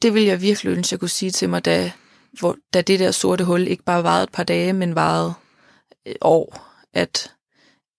[0.02, 1.92] det vil jeg virkelig ønske, jeg kunne sige til mig, da,
[2.38, 5.34] hvor, da det der sorte hul ikke bare varede et par dage, men varede
[6.04, 6.64] et år.
[6.94, 7.32] At,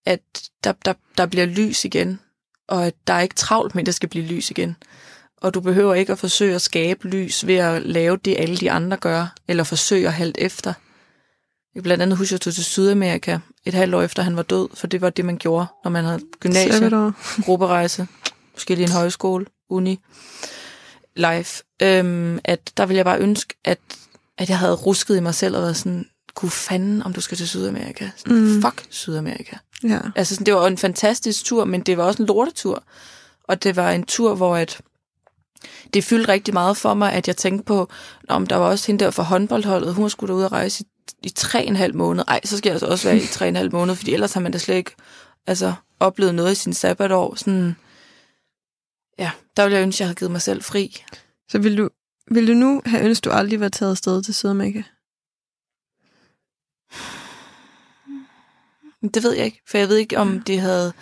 [0.06, 0.22] at
[0.64, 2.20] der, der, der bliver lys igen,
[2.68, 4.76] og at der er ikke travlt med, at der skal blive lys igen.
[5.42, 8.72] Og du behøver ikke at forsøge at skabe lys ved at lave det, alle de
[8.72, 10.74] andre gør, eller forsøge at halte efter.
[11.76, 14.68] Jeg blandt andet husker, jeg tog til Sydamerika et halvt år efter han var død,
[14.74, 17.14] for det var det, man gjorde, når man havde gymnasie,
[17.46, 18.08] grupperejse,
[18.54, 20.00] måske lige en højskole, uni,
[21.16, 21.46] live.
[21.82, 23.80] Øhm, at der ville jeg bare ønske, at,
[24.38, 27.38] at jeg havde rusket i mig selv og været sådan, kunne fanden, om du skal
[27.38, 28.10] til Sydamerika.
[28.18, 28.62] Sådan, mm.
[28.62, 29.56] Fuck Sydamerika.
[29.84, 30.00] Ja.
[30.16, 32.84] Altså, sådan, det var en fantastisk tur, men det var også en lortetur.
[33.44, 34.82] Og det var en tur, hvor at
[35.94, 37.90] det fyldte rigtig meget for mig, at jeg tænkte på,
[38.28, 40.88] om der var også hende der for håndboldholdet, hun skulle ud og rejse i,
[41.24, 42.24] i tre en halv måned.
[42.28, 44.42] Ej, så skal jeg altså også være i tre en halv måned, fordi ellers har
[44.42, 44.96] man da slet ikke
[45.48, 47.36] altså, oplevet noget i sin sabbatår.
[47.36, 47.76] Sådan,
[49.20, 51.04] ja, der ville jeg ønske, at jeg havde givet mig selv fri.
[51.50, 51.90] Så vil du,
[52.32, 54.84] vil du nu have ønsket, at du aldrig var taget afsted til Sydamerika?
[59.14, 60.94] Det ved jeg ikke, for jeg ved ikke, om det havde,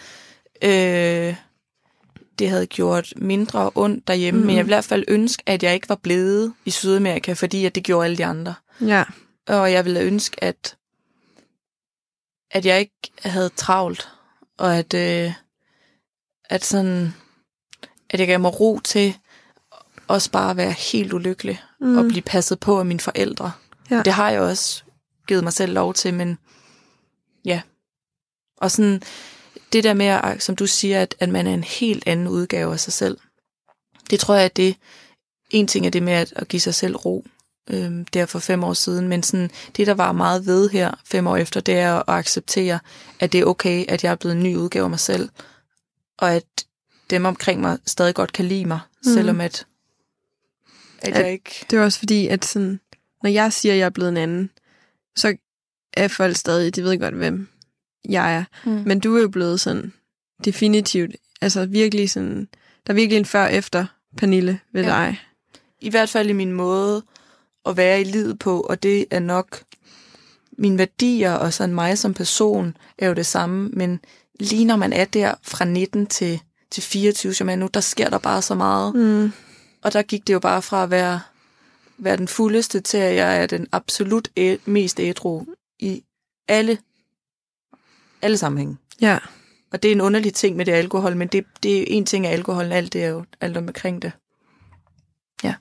[0.64, 1.36] øh,
[2.40, 4.46] det havde gjort mindre ondt derhjemme, mm.
[4.46, 7.66] men jeg vil i hvert fald ønske, at jeg ikke var blevet i Sydamerika, fordi
[7.66, 8.54] at det gjorde alle de andre.
[8.82, 9.04] Ja.
[9.48, 10.78] Og jeg ville ønske, at,
[12.52, 14.10] at jeg ikke havde travlt,
[14.58, 15.34] og at, øh,
[16.50, 17.14] at sådan,
[18.10, 19.18] at jeg gav mig ro til
[20.08, 21.98] også bare at være helt ulykkelig mm.
[21.98, 23.52] og blive passet på af mine forældre.
[23.90, 24.02] Ja.
[24.06, 24.84] Det har jeg også
[25.28, 26.38] givet mig selv lov til, men
[27.46, 27.62] ja.
[28.58, 29.02] Og sådan
[29.74, 32.74] det der med, at, som du siger, at, at man er en helt anden udgave
[32.74, 33.18] af sig selv.
[34.10, 34.76] Det tror jeg, at det
[35.50, 37.26] en ting er det med at, at give sig selv ro,
[37.70, 41.28] øhm, der for fem år siden, men sådan, det, der var meget ved her fem
[41.28, 42.80] år efter, det er at acceptere,
[43.20, 45.30] at det er okay, at jeg er blevet en ny udgave af mig selv,
[46.18, 46.66] og at
[47.10, 49.14] dem omkring mig stadig godt kan lide mig, mm.
[49.14, 49.66] selvom at,
[51.00, 51.66] at, at jeg ikke...
[51.70, 52.80] Det er også fordi, at sådan,
[53.24, 54.50] når jeg siger, at jeg er blevet en anden,
[55.16, 55.38] så
[55.94, 57.50] er folk stadig, de ved godt, hvem
[58.10, 58.44] jeg er.
[58.70, 58.84] Mm.
[58.86, 59.94] Men du er jo blevet sådan
[60.46, 62.48] definitivt, altså virkelig sådan,
[62.88, 63.86] der er virkelig en før-efter
[64.18, 64.90] Pernille ved ja.
[64.90, 65.20] dig.
[65.82, 67.04] I hvert fald i min måde
[67.66, 69.64] at være i livet på, og det er nok
[70.58, 74.00] mine værdier og sådan mig som person er jo det samme, men
[74.40, 76.40] lige når man er der fra 19 til,
[76.72, 78.96] til 24, som er nu, der sker der bare så meget.
[78.96, 79.32] Mm.
[79.82, 81.22] Og der gik det jo bare fra at være,
[81.98, 85.46] være den fuldeste til, at jeg er den absolut æ- mest ædru
[85.80, 86.04] i
[86.48, 86.78] alle,
[88.28, 88.78] alle sammenhænge.
[89.02, 89.20] Ja.
[89.72, 92.26] Og det er en underlig ting med det alkohol, men det, det er en ting
[92.28, 94.12] af alkoholen, alt det er jo alt omkring det.
[95.44, 95.56] Ja.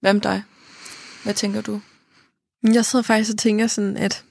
[0.00, 0.42] Hvad med dig?
[1.24, 1.80] Hvad tænker du?
[2.62, 4.24] Jeg sidder faktisk og tænker sådan, at,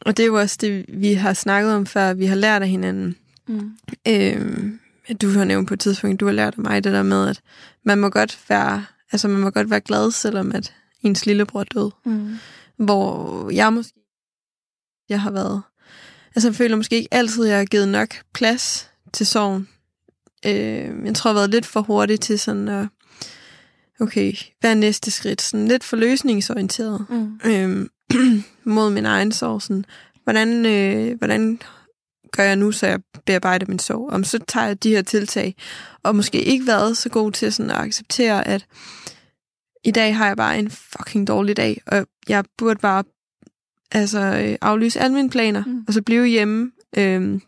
[0.00, 2.68] og det er jo også det, vi har snakket om før, vi har lært af
[2.68, 3.16] hinanden.
[3.48, 3.70] Mm.
[4.08, 4.80] Øhm,
[5.22, 7.40] du har nævnt på et tidspunkt, du har lært af mig det der med, at
[7.84, 11.64] man må godt være, altså man må godt være glad, selvom at ens lillebror er
[11.64, 11.90] død.
[12.04, 12.36] Mm.
[12.76, 13.92] Hvor jeg måske,
[15.08, 15.62] jeg har været,
[16.34, 19.68] altså jeg føler måske ikke altid, jeg har givet nok plads til sorgen.
[20.46, 22.88] Øh, jeg tror, jeg har været lidt for hurtig til sådan at,
[24.00, 25.42] okay, hvad er næste skridt?
[25.42, 27.40] Sådan lidt for løsningsorienteret Mm.
[27.44, 27.88] øh,
[28.74, 29.62] mod min egen sorg.
[29.62, 29.84] Sådan,
[30.24, 31.60] hvordan, øh, hvordan
[32.32, 34.10] gør jeg nu, så jeg bearbejder min sorg?
[34.10, 35.54] Om så tager jeg de her tiltag,
[36.02, 38.66] og måske ikke været så god til sådan at acceptere, at
[39.84, 43.04] i dag har jeg bare en fucking dårlig dag, og jeg burde bare
[44.00, 45.84] altså, øh, aflyse alle mine planer, Mm.
[45.88, 46.70] og så blive hjemme.
[46.96, 47.40] Øhm,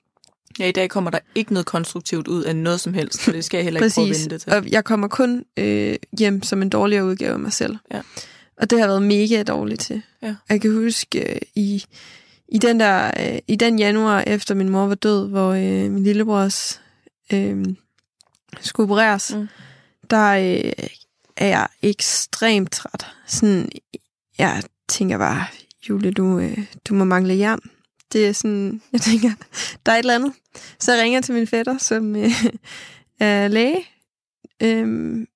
[0.58, 3.44] Ja, i dag kommer der ikke noget konstruktivt ud af noget som helst, så det
[3.44, 4.52] skal jeg heller ikke prøve at vente til.
[4.52, 7.76] Og jeg kommer kun øh, hjem som en dårligere udgave af mig selv.
[7.94, 8.00] Ja.
[8.56, 10.02] Og det har været mega dårligt til.
[10.22, 10.34] Ja.
[10.48, 11.84] Jeg kan huske øh, i,
[12.48, 16.02] i, den der, øh, i den januar, efter min mor var død, hvor øh, min
[16.04, 16.80] lillebrors
[17.32, 17.66] øh,
[18.60, 19.48] skulle opereres, mm.
[20.10, 20.72] der øh,
[21.36, 23.06] er jeg ekstremt træt.
[23.26, 23.68] Sådan,
[24.38, 25.46] jeg tænker bare,
[25.88, 26.58] Julie, du, øh,
[26.88, 27.60] du må mangle jern.
[28.12, 29.30] Det er sådan, jeg tænker,
[29.86, 30.32] der er et eller andet.
[30.78, 32.30] Så jeg ringer til min fætter, som øh,
[33.20, 33.84] er læge.
[34.62, 35.26] Øhm,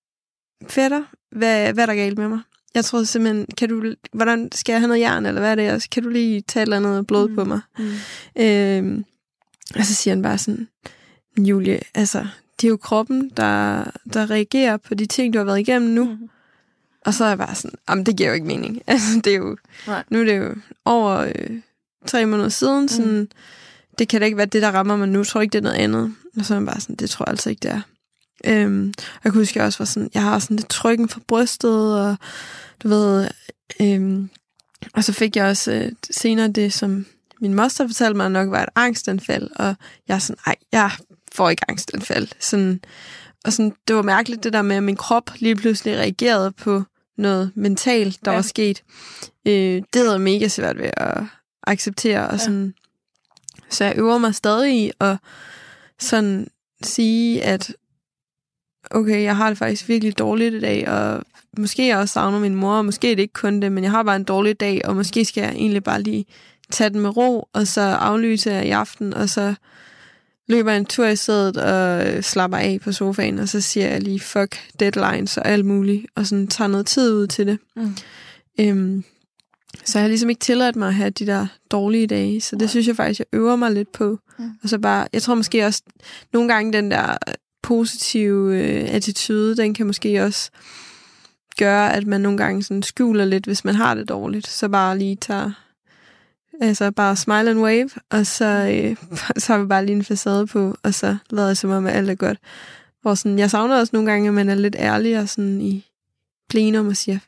[0.68, 2.40] fætter, hvad, hvad er der galt med mig?
[2.74, 5.90] Jeg tror simpelthen, kan du, hvordan skal jeg have noget jern, eller hvad er det?
[5.90, 7.34] Kan du lige tage et eller andet blod mm.
[7.34, 7.61] på mig?
[7.78, 8.42] Mm.
[8.42, 9.05] Øhm,
[9.74, 10.68] og så siger han bare sådan,
[11.38, 12.26] Julie, altså,
[12.61, 16.05] det er jo kroppen, der, der reagerer på de ting, du har været igennem nu.
[16.05, 16.28] Mm.
[17.07, 18.82] Og så er jeg bare sådan, jamen det giver jo ikke mening.
[18.86, 20.05] Altså, det er jo, Nej.
[20.11, 21.61] nu er det jo over øh,
[22.07, 23.28] tre måneder siden, sådan, mm.
[23.98, 25.18] det kan da ikke være det, der rammer mig nu.
[25.18, 26.14] Jeg tror ikke, det er noget andet.
[26.38, 27.80] Og så er jeg bare sådan, det tror jeg altså ikke, det er.
[28.44, 31.20] Øhm, og jeg kunne huske, jeg også var sådan, jeg har sådan lidt trykken fra
[31.28, 32.16] brystet, og
[32.82, 33.28] du ved,
[33.80, 34.30] øhm,
[34.94, 37.07] og så fik jeg også øh, senere det, som
[37.40, 39.74] min moster fortalte mig nok var et angstanfald, og
[40.09, 40.90] jeg er sådan, ej, jeg
[41.32, 42.28] får ikke angstanfald.
[42.40, 42.80] Sådan,
[43.44, 46.82] og sådan, det var mærkeligt det der med, at min krop lige pludselig reagerede på
[47.18, 48.36] noget mentalt, der ja.
[48.36, 48.82] var sket.
[49.46, 51.24] Øh, det havde jeg mega svært ved at
[51.66, 52.74] acceptere, og sådan,
[53.58, 53.62] ja.
[53.70, 55.16] så jeg øver mig stadig i at
[55.98, 56.48] sådan
[56.82, 57.72] sige, at
[58.90, 61.22] okay, jeg har det faktisk virkelig dårligt i dag, og
[61.58, 63.90] måske jeg også savner min mor, og måske er det ikke kun det, men jeg
[63.90, 66.26] har bare en dårlig dag, og måske skal jeg egentlig bare lige
[66.70, 69.54] tage den med ro, og så aflyse i aften, og så
[70.53, 74.20] løber en tur i sædet og slapper af på sofaen, og så siger jeg lige
[74.20, 77.59] fuck deadlines og alt muligt, og sådan tager noget tid ud til det.
[77.76, 77.96] Mm.
[78.61, 79.05] Øhm,
[79.84, 82.70] så jeg har ligesom ikke tilladt mig at have de der dårlige dage, så det
[82.70, 84.18] synes jeg faktisk, jeg øver mig lidt på.
[84.38, 84.50] Mm.
[84.62, 85.82] Og så bare, jeg tror måske også,
[86.32, 87.16] nogle gange den der
[87.62, 90.50] positive øh, attitude, den kan måske også
[91.59, 94.46] gøre, at man nogle gange sådan skjuler lidt, hvis man har det dårligt.
[94.46, 95.50] Så bare lige tager,
[96.61, 98.96] altså bare smile and wave, og så, øh,
[99.42, 101.96] så har vi bare lige en facade på, og så lader jeg som om, at
[101.96, 102.38] alt er godt.
[103.03, 105.86] Hvor sådan, jeg savner også nogle gange, at man er lidt ærlig og sådan i
[106.48, 107.18] plenum og siger,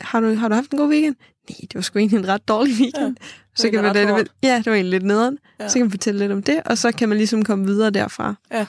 [0.00, 1.16] har du, har du haft en god weekend?
[1.50, 3.16] Nej, det var sgu egentlig en ret dårlig weekend.
[3.20, 5.38] Ja, så kan man det, ja, det var egentlig lidt nederen.
[5.60, 5.68] Ja.
[5.68, 8.34] Så kan man fortælle lidt om det, og så kan man ligesom komme videre derfra.
[8.52, 8.66] Ja.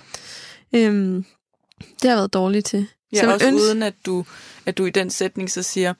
[0.76, 1.26] Øhm,
[2.02, 2.88] det har været dårligt til.
[3.14, 3.64] Ja, så også ønske...
[3.64, 4.26] uden at du,
[4.66, 5.94] at du i den sætning så siger,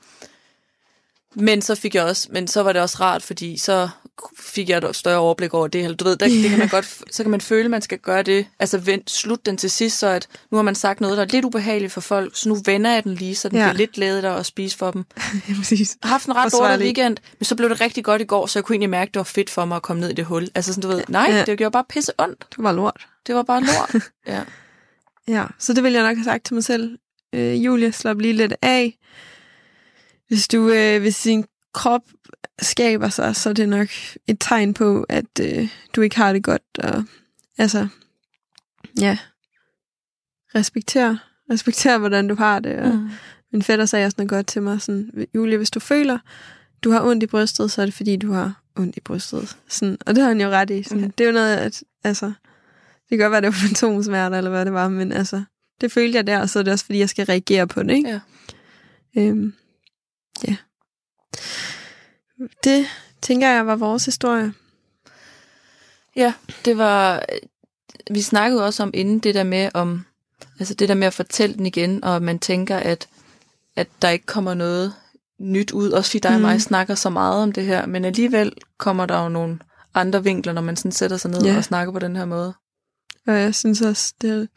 [1.36, 3.90] men så fik jeg også, men så var det også rart, fordi så
[4.40, 6.00] fik jeg et større overblik over det.
[6.00, 6.42] Du ved, der, yeah.
[6.42, 8.48] det kan man godt, så kan man føle, at man skal gøre det.
[8.60, 11.28] Altså vent, slut den til sidst, så at nu har man sagt noget, der er
[11.28, 13.74] lidt ubehageligt for folk, så nu vender jeg den lige, så den ja.
[13.74, 15.06] bliver lidt der at spise for dem.
[15.50, 15.98] ja, præcis.
[16.02, 18.46] Jeg har haft en ret dårlig weekend, men så blev det rigtig godt i går,
[18.46, 20.14] så jeg kunne egentlig mærke, at det var fedt for mig at komme ned i
[20.14, 20.48] det hul.
[20.56, 21.44] Altså sådan, du ved, nej, ja.
[21.46, 22.46] det gjorde bare pisse ondt.
[22.50, 23.08] Det var lort.
[23.28, 24.42] Det var bare lort, ja.
[25.28, 26.98] Ja, så det vil jeg nok have sagt til mig selv.
[27.34, 28.98] Øh, Julia, slap lige lidt af.
[30.28, 32.02] Hvis du, øh, hvis din krop
[32.62, 33.88] skaber sig, så er det nok
[34.28, 36.62] et tegn på, at øh, du ikke har det godt.
[36.78, 37.04] Og,
[37.58, 37.88] altså,
[39.00, 39.18] ja,
[40.56, 41.18] respekter,
[41.52, 42.78] respekter, hvordan du har det.
[42.78, 43.10] Og mm.
[43.54, 46.18] Min fætter sagde også noget godt til mig, sådan, Julie, hvis du føler,
[46.84, 49.58] du har ondt i brystet, så er det fordi, du har ondt i brystet.
[49.68, 50.84] Sådan, og det har han jo ret i.
[50.84, 51.12] Sådan, okay.
[51.18, 52.26] Det er jo noget, at, altså,
[53.10, 55.44] det kan godt være, det var fantomsmerter, eller hvad det var, men altså,
[55.82, 57.90] det følte jeg der, og så er det også, fordi jeg skal reagere på det,
[57.96, 58.22] ikke?
[59.16, 59.22] Ja.
[59.22, 59.54] Øhm,
[60.48, 60.56] ja.
[62.64, 62.88] Det
[63.22, 64.54] tænker jeg var vores historie.
[66.16, 66.34] Ja,
[66.66, 67.26] det var...
[68.12, 70.06] Vi snakkede også om inden det der med, om,
[70.60, 73.08] altså det der med at fortælle den igen, og man tænker, at,
[73.76, 74.94] at der ikke kommer noget
[75.40, 76.36] nyt ud, også fordi dig mm.
[76.36, 79.60] og mig snakker så meget om det her, men alligevel kommer der jo nogle
[79.94, 81.58] andre vinkler, når man sådan sætter sig ned ja.
[81.58, 82.54] og snakker på den her måde.
[83.28, 84.50] Og jeg synes også, det,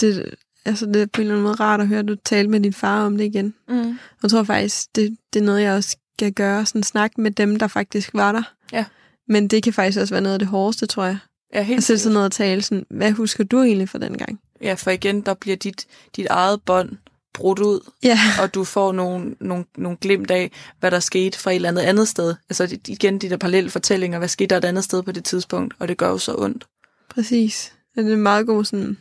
[0.00, 0.34] det,
[0.66, 2.60] altså det er på en eller anden måde rart at høre, at du taler med
[2.60, 3.54] din far om det igen.
[3.68, 3.98] Mm.
[4.22, 7.58] Jeg tror faktisk, det, det er noget, jeg også skal gøre, sådan snakke med dem,
[7.58, 8.42] der faktisk var der.
[8.72, 8.84] Ja.
[9.28, 11.18] Men det kan faktisk også være noget af det hårdeste, tror jeg.
[11.54, 14.18] Ja, helt at sætte sig ned og tale sådan, hvad husker du egentlig fra den
[14.18, 14.40] gang?
[14.62, 15.86] Ja, for igen, der bliver dit,
[16.16, 16.96] dit eget bånd
[17.34, 18.18] brudt ud, ja.
[18.42, 20.50] og du får nogle, nogle, nogle glimt af,
[20.80, 22.34] hvad der skete fra et eller andet andet sted.
[22.48, 25.74] Altså igen, de der parallelle fortællinger, hvad skete der et andet sted på det tidspunkt,
[25.78, 26.66] og det gør jo så ondt.
[27.10, 27.72] Præcis.
[27.96, 28.98] Ja, det er en meget god sådan,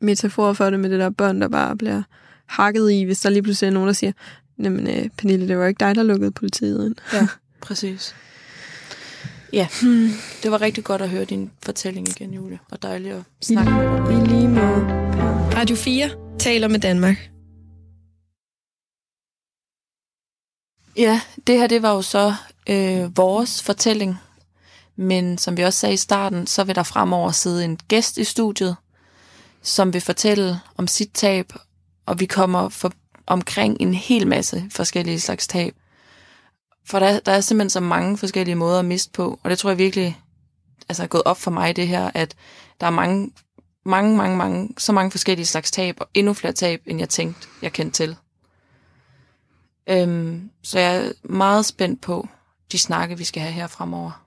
[0.00, 2.02] metafor for det med det der børn, der bare bliver
[2.46, 4.12] hakket i, hvis der lige pludselig er nogen, der siger,
[4.58, 6.94] jamen øh, Pernille, det var ikke dig, der lukkede politiet ind.
[7.12, 7.28] Ja,
[7.66, 8.14] præcis.
[9.52, 10.10] Ja, hmm.
[10.42, 13.74] det var rigtig godt at høre din fortælling igen, Julie, og dejligt at snakke I,
[13.74, 14.24] med dig.
[14.24, 14.86] I lige måde.
[15.56, 17.30] Radio 4 taler med Danmark.
[20.96, 22.34] Ja, det her det var jo så
[22.68, 24.18] øh, vores fortælling
[25.00, 28.24] men som vi også sagde i starten, så vil der fremover sidde en gæst i
[28.24, 28.76] studiet,
[29.62, 31.52] som vil fortælle om sit tab,
[32.06, 32.92] og vi kommer for,
[33.26, 35.74] omkring en hel masse forskellige slags tab.
[36.84, 39.70] For der, der er simpelthen så mange forskellige måder at miste på, og det tror
[39.70, 40.20] jeg virkelig
[40.88, 42.34] altså, er gået op for mig, det her, at
[42.80, 43.32] der er mange,
[43.84, 47.48] mange, mange, mange, så mange forskellige slags tab, og endnu flere tab, end jeg tænkte,
[47.62, 48.16] jeg kendte til.
[49.86, 52.28] Øhm, så jeg er meget spændt på
[52.72, 54.24] de snakke, vi skal have her fremover.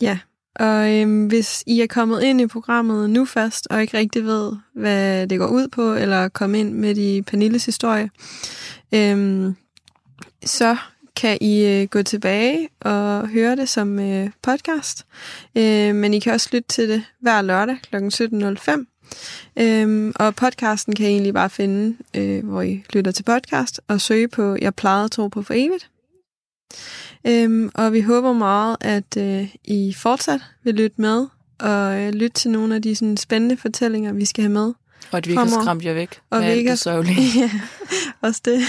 [0.00, 0.18] Ja,
[0.60, 4.52] og øhm, hvis I er kommet ind i programmet nu først, og ikke rigtig ved,
[4.74, 8.10] hvad det går ud på, eller komme ind med i Pernilles historie,
[8.94, 9.56] øhm,
[10.44, 10.76] så
[11.16, 15.06] kan I øh, gå tilbage og høre det som øh, podcast.
[15.56, 17.96] Øh, men I kan også lytte til det hver lørdag kl.
[17.96, 18.84] 17.05.
[19.56, 24.00] Øhm, og podcasten kan I egentlig bare finde, øh, hvor I lytter til podcast, og
[24.00, 25.90] søge på Jeg plejede at tro på for evigt.
[27.26, 31.26] Øhm, og vi håber meget, at øh, I fortsat vil lytte med
[31.58, 34.72] og øh, lytte til nogle af de sådan, spændende fortællinger, vi skal have med
[35.10, 36.76] Og at vi ikke har skræmt jer væk Og med vi alt ikke det har-
[36.76, 37.20] sørgelige.
[37.40, 37.50] ja,
[38.20, 38.60] også det.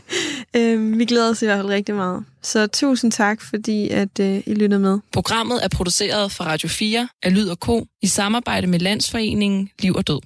[0.56, 2.24] øhm, vi glæder os i hvert fald rigtig meget.
[2.42, 4.98] Så tusind tak, fordi at øh, I lyttede med.
[5.12, 7.86] Programmet er produceret for Radio 4 af Lyd og Co.
[8.02, 10.20] i samarbejde med Landsforeningen Liv og Død.